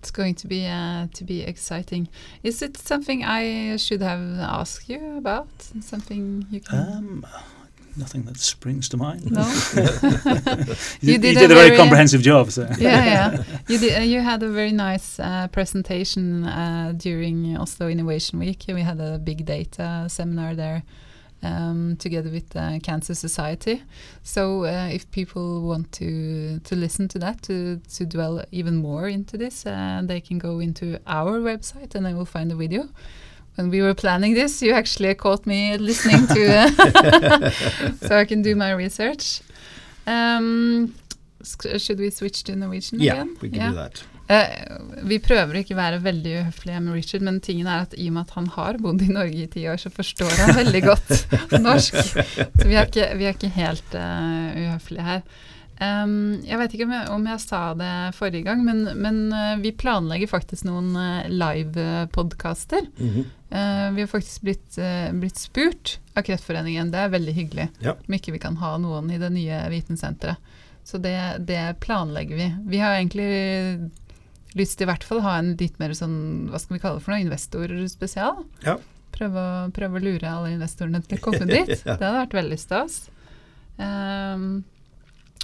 It's 0.00 0.10
going 0.10 0.34
to 0.36 0.46
be 0.48 0.66
uh, 0.66 1.08
to 1.12 1.24
be 1.24 1.42
exciting. 1.42 2.08
Is 2.42 2.62
it 2.62 2.78
something 2.78 3.22
I 3.22 3.76
should 3.76 4.00
have 4.00 4.38
asked 4.60 4.88
you 4.88 5.18
about? 5.18 5.48
Something 5.80 6.46
you 6.50 6.60
can? 6.60 6.78
Um, 6.78 7.26
nothing 7.96 8.22
that 8.24 8.38
springs 8.38 8.88
to 8.88 8.96
mind. 8.96 9.30
No. 9.30 9.42
you, 11.02 11.12
You 11.12 11.18
did 11.18 11.34
did, 11.36 11.42
a 11.42 11.44
a 11.44 11.48
very 11.48 11.68
very- 11.68 11.76
comprehensive 11.76 12.22
job. 12.22 12.50
So. 12.50 12.62
yeah, 12.78 13.04
yeah. 13.04 13.42
You 13.68 13.78
did, 13.78 13.98
uh, 13.98 14.02
you 14.02 14.20
had 14.22 14.42
a 14.42 14.48
very 14.48 14.72
nice 14.72 15.20
uh, 15.20 15.48
presentation 15.52 16.44
uh, 16.44 16.94
during 16.96 17.56
Oslo 17.58 17.86
Innovation 17.88 18.38
Week. 18.38 18.64
We 18.68 18.80
had 18.80 19.00
a 19.00 19.18
big 19.18 19.44
data 19.44 20.06
seminar 20.08 20.54
there 20.54 20.82
um, 21.42 21.96
together 21.98 22.30
with 22.30 22.50
the 22.50 22.80
Cancer 22.82 23.14
Society. 23.14 23.82
So 24.22 24.64
uh, 24.64 24.88
if 24.92 25.10
people 25.10 25.62
want 25.62 25.90
to 25.92 26.60
to 26.64 26.76
listen 26.76 27.08
to 27.08 27.18
that, 27.18 27.42
to 27.42 27.80
to 27.96 28.04
dwell 28.06 28.44
even 28.52 28.76
more 28.76 29.08
into 29.08 29.36
this, 29.38 29.64
uh, 29.66 30.02
they 30.04 30.20
can 30.20 30.38
go 30.38 30.60
into 30.60 30.98
our 31.06 31.40
website 31.40 31.94
and 31.94 32.04
they 32.04 32.14
will 32.14 32.26
find 32.26 32.50
the 32.50 32.56
video. 32.56 32.88
When 33.56 33.70
we 33.70 33.82
were 33.82 33.94
planning 33.94 34.34
this, 34.34 34.62
you 34.62 34.72
actually 34.72 35.14
caught 35.14 35.44
me 35.46 35.76
listening 35.78 36.26
to, 36.28 37.50
so 38.06 38.16
I 38.16 38.24
can 38.24 38.42
do 38.42 38.54
my 38.54 38.70
research. 38.72 39.40
Um, 40.06 40.94
should 41.78 41.98
we 41.98 42.10
switch 42.10 42.44
to 42.44 42.56
Norwegian 42.56 43.00
Yeah, 43.00 43.12
again? 43.14 43.36
we 43.42 43.48
can 43.50 43.58
Yeah. 43.60 43.68
do 43.70 43.74
that. 43.76 44.02
Eh, 44.30 44.50
vi 45.10 45.18
prøver 45.22 45.58
ikke 45.58 45.74
å 45.74 45.80
være 45.80 46.02
veldig 46.04 46.32
uhøflige 46.44 46.80
med 46.84 46.94
Richard, 46.94 47.24
men 47.26 47.40
tingen 47.42 47.66
er 47.66 47.86
at 47.86 47.96
i 47.98 48.06
og 48.10 48.14
med 48.14 48.28
at 48.28 48.34
han 48.36 48.50
har 48.54 48.78
bodd 48.82 49.02
i 49.02 49.10
Norge 49.10 49.42
i 49.42 49.48
ti 49.50 49.64
år, 49.66 49.80
så 49.82 49.90
forstår 49.90 50.34
han 50.38 50.54
veldig 50.60 50.82
godt 50.84 51.14
norsk. 51.66 51.96
Så 51.98 52.66
vi 52.68 52.76
er 52.76 52.86
ikke, 52.86 53.08
vi 53.18 53.26
er 53.26 53.34
ikke 53.34 53.54
helt 53.56 53.96
uh, 53.98 54.52
uhøflige 54.54 55.06
her. 55.08 55.24
Um, 55.80 56.42
jeg 56.44 56.60
vet 56.60 56.74
ikke 56.76 56.86
om 56.86 56.92
jeg, 56.92 57.08
om 57.16 57.26
jeg 57.26 57.42
sa 57.42 57.60
det 57.74 57.92
forrige 58.14 58.44
gang, 58.46 58.62
men, 58.62 58.84
men 59.00 59.20
uh, 59.32 59.56
vi 59.62 59.72
planlegger 59.74 60.28
faktisk 60.30 60.66
noen 60.68 60.92
uh, 60.94 61.26
live-podkaster. 61.26 62.86
Mm 63.00 63.10
-hmm. 63.10 63.24
uh, 63.50 63.94
vi 63.96 64.04
har 64.04 64.10
faktisk 64.12 64.42
blitt, 64.42 64.78
blitt 65.12 65.38
spurt 65.38 65.98
av 66.14 66.22
Kreftforeningen, 66.22 66.92
det 66.92 66.98
er 66.98 67.16
veldig 67.16 67.34
hyggelig, 67.34 67.68
Ja. 67.80 67.96
om 68.08 68.14
ikke 68.14 68.32
vi 68.32 68.38
kan 68.38 68.56
ha 68.56 68.76
noen 68.78 69.10
i 69.10 69.18
det 69.18 69.32
nye 69.32 69.68
vitensenteret. 69.70 70.36
Så 70.84 70.98
det, 70.98 71.36
det 71.38 71.80
planlegger 71.80 72.36
vi. 72.36 72.54
Vi 72.66 72.78
har 72.78 72.94
egentlig 72.94 73.90
lyst 74.56 74.78
til 74.78 74.86
i 74.88 74.90
hvert 74.90 75.04
fall 75.04 75.20
ha 75.22 75.36
en 75.38 75.54
litt 75.60 75.78
mer 75.78 75.90
sånn, 75.94 76.48
hva 76.50 76.58
skal 76.58 76.76
vi 76.76 76.80
kalle 76.82 76.98
det 76.98 77.04
for 77.04 77.12
noe, 77.14 77.24
investorspesial. 77.26 78.44
Ja. 78.66 78.76
Prøve, 79.12 79.34
å- 79.36 79.70
prøve 79.74 79.98
å 79.98 80.02
lure 80.02 80.28
alle 80.30 80.54
investorene 80.56 81.02
til 81.06 81.18
å 81.18 81.22
komme 81.22 81.46
dit. 81.50 81.68
Ja. 81.84 81.96
Det 81.96 82.04
hadde 82.06 82.26
vært 82.26 82.38
veldig 82.42 82.58
stas. 82.58 83.08
Um, 83.78 84.62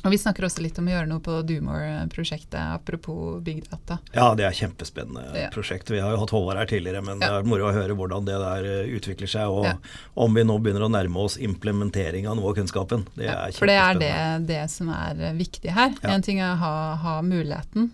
og 0.04 0.12
vi 0.12 0.18
snakker 0.20 0.44
også 0.46 0.60
litt 0.62 0.76
om 0.78 0.86
å 0.86 0.92
gjøre 0.92 1.08
noe 1.08 1.22
på 1.24 1.38
Dumore-prosjektet, 1.48 2.54
apropos 2.76 3.40
big 3.42 3.62
data. 3.66 3.96
Ja, 4.14 4.28
det 4.38 4.44
er 4.46 4.54
kjempespennende 4.54 5.24
Ja. 5.34 5.48
prosjekt. 5.50 5.88
Vi 5.90 5.98
har 5.98 6.12
jo 6.12 6.20
hatt 6.20 6.30
Håvard 6.30 6.58
her 6.60 6.66
tidligere, 6.66 7.02
men 7.02 7.18
Ja. 7.18 7.26
det 7.26 7.38
er 7.40 7.48
moro 7.48 7.70
å 7.70 7.72
høre 7.74 7.96
hvordan 7.96 8.24
det 8.28 8.36
der 8.38 8.64
eh, 8.84 8.92
utvikler 8.98 9.26
seg, 9.26 9.48
og 9.48 9.64
Ja. 9.64 9.74
om 10.16 10.34
vi 10.34 10.42
nå 10.44 10.58
begynner 10.62 10.84
å 10.86 10.90
nærme 10.92 11.16
oss 11.24 11.36
implementering 11.38 12.28
av 12.28 12.36
noe 12.36 12.50
av 12.50 12.54
kunnskapen. 12.56 13.06
Det 13.16 13.26
er 13.26 13.50
for 13.52 13.66
det 13.66 13.74
er 13.80 13.94
det, 13.98 14.46
det 14.46 14.70
som 14.70 14.90
er 14.90 15.14
viktig 15.34 15.70
her. 15.72 15.94
En 16.04 16.22
ting 16.22 16.38
er 16.40 16.54
å 16.54 16.58
ha, 16.58 16.94
ha 16.96 17.22
muligheten, 17.22 17.90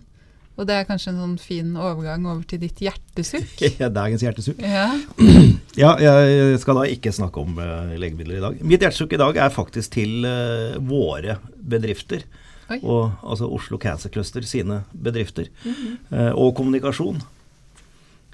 og 0.53 0.67
det 0.69 0.75
er 0.77 0.85
kanskje 0.85 1.13
en 1.13 1.21
sånn 1.23 1.37
fin 1.41 1.71
overgang 1.73 2.27
over 2.29 2.43
til 2.45 2.59
ditt 2.61 2.77
hjertesukk. 2.83 3.63
Dagens 3.99 4.25
hjertesukk. 4.25 4.61
Ja. 4.61 4.91
Ja, 5.73 5.95
jeg 5.97 6.59
skal 6.61 6.77
da 6.77 6.83
ikke 6.85 7.09
snakke 7.09 7.41
om 7.41 7.55
eh, 7.57 7.95
legemidler 7.97 8.37
i 8.37 8.41
dag. 8.43 8.59
Mitt 8.61 8.83
hjertesukk 8.85 9.15
i 9.15 9.17
dag 9.17 9.39
er 9.41 9.49
faktisk 9.49 9.95
til 9.95 10.21
uh, 10.21 10.75
våre 10.85 11.39
bedrifter. 11.57 12.27
Oi. 12.69 12.77
Og, 12.77 13.15
altså 13.25 13.49
Oslo 13.49 13.79
Cancer 13.81 14.13
Cluster 14.13 14.45
sine 14.45 14.83
bedrifter. 14.93 15.49
Mm 15.63 15.73
-hmm. 15.73 15.95
uh, 16.13 16.31
og 16.37 16.53
kommunikasjon. 16.55 17.23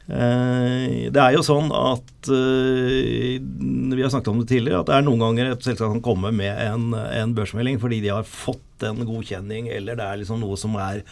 Det 0.09 1.21
er 1.21 1.31
jo 1.35 1.43
sånn 1.45 1.67
at 1.69 2.29
Vi 2.29 4.01
har 4.01 4.09
snakket 4.09 4.27
om 4.27 4.39
det 4.39 4.47
tidligere, 4.49 4.79
at 4.79 4.87
det 4.87 4.95
er 4.95 5.03
noen 5.05 5.19
ganger 5.19 5.51
et 5.51 5.63
selskap 5.63 5.91
kan 5.91 6.01
komme 6.01 6.31
med 6.31 6.49
en, 6.49 6.95
en 6.95 7.35
børsmelding 7.35 7.77
fordi 7.79 8.01
de 8.01 8.09
har 8.09 8.23
fått 8.23 8.87
en 8.89 9.05
godkjenning, 9.05 9.69
eller 9.69 9.95
det 9.95 10.03
er 10.03 10.17
liksom 10.17 10.39
noe 10.41 10.57
som 10.57 10.73
er 10.81 11.03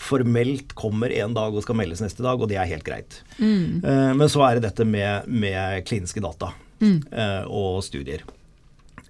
formelt 0.00 0.72
kommer 0.78 1.12
en 1.12 1.34
dag 1.36 1.54
og 1.54 1.62
skal 1.64 1.76
meldes 1.76 2.00
neste 2.02 2.24
dag, 2.24 2.40
og 2.40 2.48
det 2.50 2.56
er 2.56 2.68
helt 2.70 2.86
greit. 2.86 3.18
Mm. 3.38 3.80
Eh, 3.84 4.10
men 4.16 4.28
så 4.32 4.42
er 4.46 4.56
det 4.58 4.64
dette 4.70 4.86
med, 4.88 5.28
med 5.28 5.84
kliniske 5.88 6.22
data 6.24 6.54
Mm. 6.80 7.02
eh, 7.12 7.42
og 7.44 7.82
studier. 7.84 8.22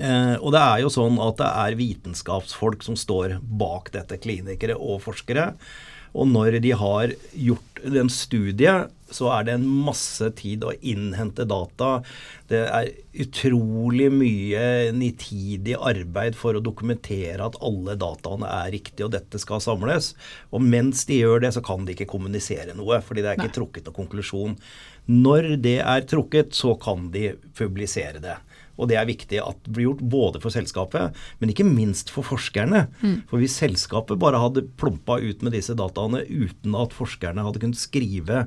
Eh, 0.00 0.34
og 0.42 0.50
det 0.50 0.58
er 0.58 0.80
jo 0.82 0.88
sånn 0.90 1.20
at 1.22 1.36
det 1.38 1.46
er 1.46 1.76
vitenskapsfolk 1.78 2.82
som 2.82 2.96
står 2.98 3.36
bak 3.46 3.92
dette, 3.94 4.18
klinikere 4.18 4.74
og 4.74 4.98
forskere. 5.04 5.52
Og 6.14 6.30
når 6.30 6.60
de 6.64 6.72
har 6.76 7.12
gjort 7.32 7.82
en 7.86 8.10
studie, 8.12 8.72
så 9.10 9.30
er 9.34 9.46
det 9.46 9.54
en 9.56 9.66
masse 9.86 10.26
tid 10.38 10.64
å 10.66 10.74
innhente 10.86 11.46
data. 11.48 12.00
Det 12.50 12.60
er 12.66 12.90
utrolig 13.24 14.08
mye 14.14 14.92
nitidig 14.94 15.76
arbeid 15.76 16.38
for 16.38 16.56
å 16.56 16.62
dokumentere 16.62 17.46
at 17.46 17.58
alle 17.64 17.96
dataene 17.98 18.50
er 18.60 18.70
riktige, 18.76 19.08
og 19.08 19.14
dette 19.16 19.40
skal 19.42 19.62
samles. 19.64 20.12
Og 20.54 20.62
mens 20.62 21.06
de 21.08 21.20
gjør 21.22 21.44
det, 21.46 21.54
så 21.56 21.64
kan 21.64 21.86
de 21.86 21.96
ikke 21.96 22.10
kommunisere 22.12 22.76
noe, 22.78 23.00
fordi 23.06 23.24
det 23.24 23.32
er 23.32 23.40
ikke 23.40 23.50
Nei. 23.50 23.58
trukket 23.58 23.90
noen 23.90 23.98
konklusjon. 24.02 24.56
Når 25.08 25.56
det 25.62 25.78
er 25.80 26.06
trukket, 26.08 26.54
så 26.54 26.74
kan 26.80 27.10
de 27.14 27.34
publisere 27.56 28.20
det. 28.22 28.36
Og 28.80 28.88
det 28.88 28.96
er 28.96 29.08
viktig 29.08 29.40
at 29.42 29.58
det 29.64 29.74
blir 29.76 29.90
gjort 29.90 30.04
både 30.12 30.40
for 30.40 30.54
selskapet, 30.54 31.16
men 31.40 31.52
ikke 31.52 31.68
minst 31.68 32.12
for 32.14 32.24
forskerne. 32.24 32.86
For 33.28 33.42
hvis 33.42 33.58
selskapet 33.60 34.20
bare 34.20 34.40
hadde 34.40 34.68
plumpa 34.80 35.18
ut 35.20 35.42
med 35.44 35.52
disse 35.52 35.76
dataene 35.76 36.24
uten 36.24 36.76
at 36.78 36.96
forskerne 36.96 37.44
hadde 37.44 37.60
kunnet 37.60 37.80
skrive 37.80 38.46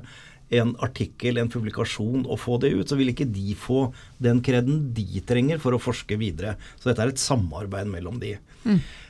en 0.54 0.74
artikkel, 0.84 1.38
en 1.38 1.50
publikasjon 1.50 2.26
og 2.26 2.40
få 2.42 2.58
det 2.62 2.74
ut, 2.74 2.88
så 2.88 2.98
ville 2.98 3.14
ikke 3.14 3.30
de 3.30 3.54
få 3.58 3.86
den 4.24 4.42
kreden 4.44 4.88
de 4.96 5.22
trenger 5.26 5.62
for 5.62 5.76
å 5.76 5.82
forske 5.82 6.18
videre. 6.20 6.56
Så 6.78 6.90
dette 6.90 7.04
er 7.04 7.14
et 7.14 7.22
samarbeid 7.22 7.90
mellom 7.90 8.20
de. 8.22 8.36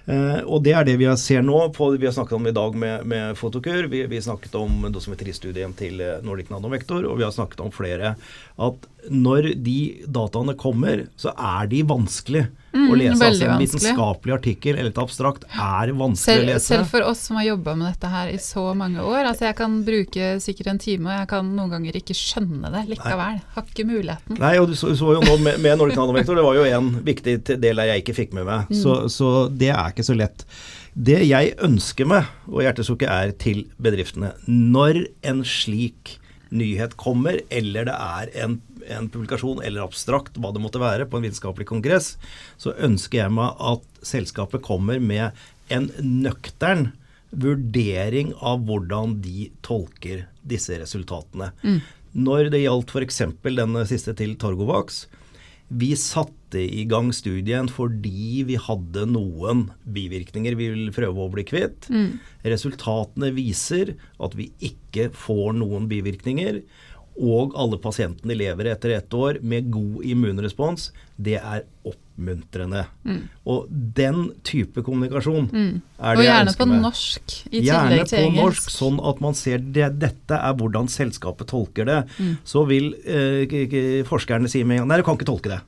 Eh, 0.04 0.40
og 0.44 0.60
det 0.66 0.74
er 0.76 0.84
det 0.84 0.96
vi 1.00 1.08
ser 1.20 1.44
nå. 1.44 1.56
På, 1.76 1.90
vi 1.96 2.08
har 2.08 2.14
snakket 2.16 2.36
om 2.36 2.48
i 2.50 2.54
dag 2.56 2.76
med, 2.76 3.06
med 3.08 3.38
Fotokur. 3.38 3.88
Vi, 3.92 4.02
vi 4.10 4.20
snakket 4.22 4.56
om 4.60 4.84
dosimetristudien 4.92 5.72
til 5.78 6.02
eh, 6.04 6.18
Nordic 6.26 6.50
Nanovektor, 6.52 7.06
og 7.08 7.20
vi 7.20 7.26
har 7.26 7.32
snakket 7.34 7.64
om 7.64 7.72
flere. 7.74 8.14
At 8.60 8.90
når 9.08 9.54
de 9.64 9.78
dataene 10.04 10.56
kommer, 10.60 11.06
så 11.20 11.32
er 11.34 11.70
de 11.72 11.82
vanskelig 11.88 12.46
Mm, 12.74 12.88
å 12.90 12.96
lese. 12.98 13.22
Altså 13.22 13.46
en 13.46 13.60
vitenskapelig 13.62 14.34
artikkel 14.34 14.74
eller 14.74 14.90
et 14.90 14.98
abstrakt 14.98 15.44
er 15.46 15.92
vanskelig 15.94 16.24
Selv, 16.24 16.42
å 16.42 16.48
lese. 16.48 16.66
selv 16.66 16.88
for 16.90 17.06
oss 17.06 17.20
som 17.28 17.38
har 17.38 17.46
jobba 17.52 17.74
med 17.78 17.92
dette 17.92 18.10
her 18.10 18.32
i 18.32 18.38
så 18.42 18.64
mange 18.74 19.04
år. 19.04 19.28
Altså 19.30 19.46
jeg 19.46 19.56
kan 19.60 19.76
bruke 19.86 20.30
sikkert 20.42 20.72
en 20.72 20.80
time, 20.82 21.06
og 21.06 21.14
jeg 21.14 21.28
kan 21.30 21.52
noen 21.54 21.70
ganger 21.76 21.98
ikke 22.00 22.16
skjønne 22.18 22.72
det 22.74 22.82
likevel. 22.90 23.38
Har 23.54 23.68
ikke 23.70 23.86
muligheten. 23.86 24.40
Nei, 24.42 24.56
og 24.58 24.72
du 24.72 24.74
så, 24.78 24.90
så 24.98 25.03
jo 25.12 25.20
nå 25.22 25.36
med, 25.42 25.60
med 25.62 25.78
Nordic 25.78 25.98
Nanovektor, 25.98 26.38
det 26.38 26.44
var 26.46 26.56
jo 26.56 26.64
en 26.78 26.90
viktig 27.04 27.36
del 27.46 27.80
der 27.80 27.90
jeg 27.92 28.02
ikke 28.04 28.16
fikk 28.16 28.34
med 28.36 28.48
meg. 28.48 28.72
Så, 28.74 29.04
så 29.12 29.30
det 29.52 29.70
er 29.74 29.92
ikke 29.92 30.06
så 30.06 30.16
lett. 30.16 30.46
Det 30.94 31.20
jeg 31.26 31.56
ønsker 31.66 32.08
meg, 32.08 32.28
og 32.50 32.62
hjertesukket 32.64 33.10
er 33.10 33.32
til 33.42 33.64
bedriftene, 33.82 34.32
når 34.46 35.04
en 35.26 35.42
slik 35.46 36.16
nyhet 36.54 36.94
kommer, 37.00 37.40
eller 37.50 37.88
det 37.88 37.94
er 37.94 38.30
en, 38.44 38.58
en 38.86 39.08
publikasjon 39.10 39.62
eller 39.66 39.82
abstrakt, 39.84 40.38
hva 40.38 40.52
det 40.54 40.62
måtte 40.62 40.82
være, 40.82 41.08
på 41.10 41.18
en 41.18 41.26
vitenskapelig 41.26 41.66
kongress, 41.70 42.14
så 42.62 42.76
ønsker 42.78 43.24
jeg 43.24 43.34
meg 43.34 43.58
at 43.72 44.06
selskapet 44.06 44.62
kommer 44.64 45.02
med 45.02 45.34
en 45.74 45.90
nøktern 45.98 46.92
vurdering 47.34 48.30
av 48.38 48.62
hvordan 48.68 49.18
de 49.24 49.48
tolker 49.66 50.28
disse 50.46 50.76
resultatene. 50.78 51.50
Når 52.14 52.52
det 52.54 52.62
gjaldt 52.62 52.94
f.eks. 52.94 53.22
den 53.42 53.78
siste 53.90 54.14
til 54.14 54.36
Torgovax, 54.38 55.04
vi 55.74 55.94
satte 55.98 56.60
i 56.60 56.84
gang 56.86 57.08
studien 57.16 57.66
fordi 57.72 58.44
vi 58.46 58.58
hadde 58.60 59.06
noen 59.10 59.64
bivirkninger 59.82 60.54
vi 60.54 60.68
vil 60.70 60.92
prøve 60.94 61.24
å 61.24 61.32
bli 61.32 61.42
kvitt. 61.48 61.88
Resultatene 62.46 63.32
viser 63.34 63.96
at 64.22 64.36
vi 64.38 64.52
ikke 64.62 65.08
får 65.10 65.56
noen 65.58 65.88
bivirkninger. 65.90 66.60
Og 67.20 67.54
alle 67.54 67.78
pasientene 67.78 68.34
lever 68.34 68.72
etter 68.72 68.96
ett 68.96 69.14
år 69.14 69.38
med 69.42 69.70
god 69.70 70.02
immunrespons, 70.04 70.88
det 71.16 71.36
er 71.38 71.62
oppmuntrende. 71.86 72.86
Mm. 73.06 73.20
Og 73.46 73.68
den 73.70 74.32
type 74.42 74.82
kommunikasjon 74.82 75.48
Mm. 75.52 75.82
er 76.00 76.16
det 76.16 76.24
jeg 76.24 76.46
ønsker 76.46 76.66
meg. 76.66 76.74
Og 76.74 76.80
gjerne 76.80 76.80
på 76.80 76.82
norsk 76.82 77.36
i 77.52 77.60
Gjerne 77.60 77.90
tillegg 77.90 78.08
til 78.08 78.24
på 78.24 78.34
norsk, 78.40 78.70
sånn 78.70 78.98
at 79.08 79.20
man 79.20 79.34
ser 79.34 79.58
det, 79.58 79.98
dette 79.98 80.34
er 80.34 80.54
hvordan 80.54 80.88
selskapet 80.88 81.46
tolker 81.46 81.84
det. 81.84 82.00
Mm. 82.18 82.38
Så 82.44 82.66
vil 82.66 82.94
eh, 83.06 84.02
forskerne 84.04 84.48
si 84.50 84.64
med 84.64 84.80
en 84.80 84.82
gang 84.84 84.88
Nei, 84.88 84.98
du 84.98 85.06
kan 85.06 85.14
ikke 85.18 85.30
tolke 85.30 85.54
det. 85.54 85.60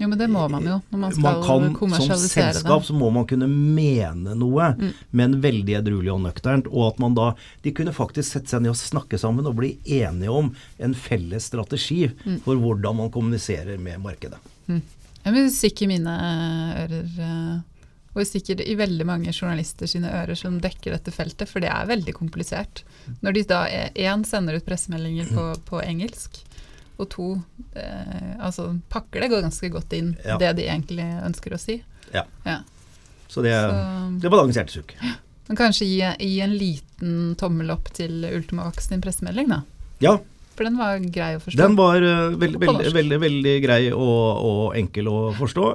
Jo, 0.00 0.08
men 0.08 0.16
det 0.18 0.30
må 0.32 0.46
man 0.48 0.64
jo 0.64 0.78
når 0.90 0.98
man 1.02 1.12
skal 1.12 1.22
Man 1.26 1.42
kan, 1.44 1.90
som 2.00 2.16
selskap 2.16 2.80
det. 2.80 2.86
så 2.88 2.94
må 2.96 3.10
man 3.12 3.26
kunne 3.28 3.46
mene 3.50 4.32
noe, 4.34 4.70
Mm. 4.80 4.92
men 5.12 5.34
veldig 5.42 5.76
edruelig 5.82 6.12
og 6.14 6.22
nøkternt. 6.24 6.66
Og 6.72 6.86
at 6.94 6.98
man 7.02 7.14
da 7.14 7.34
De 7.62 7.70
kunne 7.76 7.92
faktisk 7.92 8.32
sette 8.32 8.48
seg 8.48 8.62
ned 8.62 8.70
og 8.72 8.76
snakke 8.80 9.18
sammen 9.20 9.44
og 9.46 9.56
bli 9.60 9.74
enige 9.84 10.30
om 10.32 10.54
en 10.80 10.94
felles 10.94 11.44
strategi 11.50 12.08
Mm. 12.24 12.40
for 12.42 12.56
hvordan 12.56 12.96
man 12.96 13.10
kommuniserer 13.10 13.78
med 13.78 14.00
markedet. 14.00 14.38
Jeg 14.68 15.34
vil 15.34 15.50
stikke 15.52 15.86
mine 15.86 16.08
ører, 16.80 17.04
eh, 17.20 17.60
og 18.16 18.24
sikkert 18.26 18.60
i 18.66 18.74
veldig 18.74 19.04
mange 19.06 19.30
journalister 19.36 19.86
sine 19.86 20.08
ører 20.10 20.34
som 20.36 20.58
dekker 20.60 20.90
dette 20.96 21.12
feltet, 21.12 21.46
for 21.46 21.60
det 21.60 21.68
er 21.70 21.86
veldig 21.86 22.14
komplisert. 22.16 22.82
Når 23.22 23.32
de 23.34 23.42
da 23.44 23.66
én 23.94 24.24
sender 24.26 24.56
ut 24.56 24.64
pressemeldinger 24.66 25.28
på, 25.28 25.44
på 25.68 25.82
engelsk, 25.84 26.40
og 27.00 27.08
to 27.12 27.28
eh, 27.74 28.34
altså 28.38 28.68
pakker 28.92 29.24
det 29.24 29.30
ganske 29.32 29.70
godt 29.72 29.96
inn 29.96 30.12
Ja. 30.24 30.36
det 30.40 30.54
de 30.60 30.68
egentlig 30.68 31.06
ønsker 31.26 31.56
å 31.56 31.60
si. 31.60 31.80
Ja. 32.14 32.26
Ja. 32.44 32.60
Så 33.30 33.42
det, 33.46 33.54
Så, 33.54 34.18
det 34.22 34.30
var 34.32 34.42
dagens 34.42 34.74
sukk. 34.74 34.96
men 35.48 35.56
kanskje 35.58 35.86
gi, 35.86 36.02
gi 36.02 36.40
en 36.42 36.56
liten 36.58 37.14
tommel 37.38 37.70
opp 37.70 37.92
til 37.94 38.24
Ultimavax 38.26 38.88
sin 38.90 39.00
pressemelding, 39.04 39.48
da. 39.52 39.62
Ja, 40.02 40.18
For 40.58 40.66
den 40.66 40.76
var 40.76 40.98
grei 41.00 41.36
å 41.38 41.40
forstå. 41.40 41.56
Den 41.56 41.76
var 41.78 42.02
uh, 42.04 42.34
veldig, 42.36 42.58
På 42.60 42.74
veldig, 42.74 42.90
veldig, 42.92 43.18
veldig 43.22 43.54
grei 43.64 43.78
og, 43.94 44.42
og 44.44 44.74
enkel 44.76 45.06
å 45.08 45.18
forstå. 45.38 45.68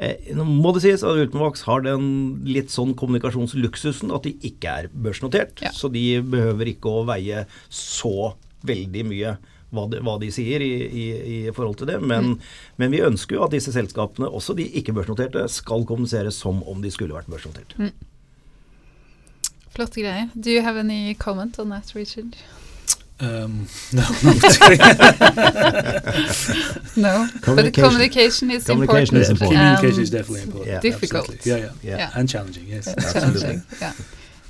Eh, 0.00 0.30
nå 0.38 0.46
må 0.48 0.70
det 0.72 0.80
sies 0.86 1.02
at 1.04 1.18
Ultimavaks 1.18 1.66
har 1.66 1.82
den 1.84 2.06
litt 2.46 2.70
sånn 2.72 2.94
kommunikasjonsluksusen 2.96 4.14
at 4.16 4.24
de 4.24 4.32
ikke 4.48 4.76
er 4.84 4.88
børsnotert. 4.94 5.60
Ja. 5.60 5.74
Så 5.76 5.90
de 5.92 6.06
behøver 6.22 6.70
ikke 6.72 6.88
å 6.88 7.04
veie 7.10 7.42
så 7.68 8.32
veldig 8.64 9.04
mye 9.10 9.34
hva 9.72 9.84
de, 9.90 10.00
hva 10.02 10.16
de 10.20 10.30
sier 10.34 10.60
i, 10.60 10.72
i, 10.86 11.46
i 11.46 11.50
forhold 11.54 11.76
til 11.80 11.86
det. 11.86 12.00
Men, 12.02 12.24
Mm. 12.34 12.40
men 12.78 12.90
vi 12.92 13.00
ønsker 13.06 13.36
jo 13.36 13.44
at 13.44 13.50
disse 13.54 13.72
selskapene, 13.72 14.28
også 14.28 14.54
de 14.58 14.66
ikke-børsnoterte, 14.80 15.46
skal 15.48 15.84
kommunisere 15.86 16.30
som 16.34 16.62
om 16.68 16.82
de 16.82 16.90
skulle 16.90 17.14
vært 17.14 17.26
børsnotert. 17.30 17.74
Flotte 19.74 20.00
greier. 20.02 20.28
Do 20.34 20.50
you 20.50 20.62
have 20.62 20.76
any 20.80 21.14
comment 21.14 21.58
on 21.58 21.70
that, 21.70 21.94
Richard? 21.94 22.36
Um, 23.20 23.68
no. 23.92 24.02
No, 26.96 27.26
but 27.44 27.72
Communication. 27.74 28.50
is 28.50 28.64
Communication 28.64 29.16
important. 29.16 29.22
is 29.22 29.30
important. 29.30 29.58
Communication 29.58 29.94
and 29.94 30.02
is 30.02 30.10
definitely 30.10 30.42
important. 30.42 30.70
Yeah. 30.72 30.80
Difficult. 30.80 31.28
Absolutely. 31.30 31.52
Yeah, 31.52 31.58
yeah, 31.58 31.72
Yeah. 31.90 31.96
Yeah. 31.98 32.18
and 32.18 32.28
challenging. 32.28 32.66
Yes. 32.68 32.88
Absolutely. 32.88 33.40
challenging. 33.40 33.62
Yeah. 33.80 33.92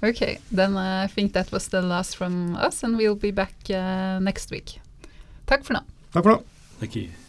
Okay, 0.03 0.39
then 0.51 0.77
uh, 0.77 1.03
I 1.05 1.09
think 1.15 1.33
that 1.35 1.53
was 1.53 1.69
the 1.69 1.83
last 1.83 2.17
from 2.17 2.57
us, 2.57 2.83
and 2.83 2.97
we'll 2.97 3.15
be 3.17 3.31
back 3.33 3.53
uh, 3.69 4.19
next 4.21 4.51
week. 4.51 4.81
Takk 5.51 5.67
for 5.67 5.75
nå. 5.75 5.83
Takk 6.15 6.23
for 6.23 6.37
nå. 6.37 6.43
Takk. 6.81 7.20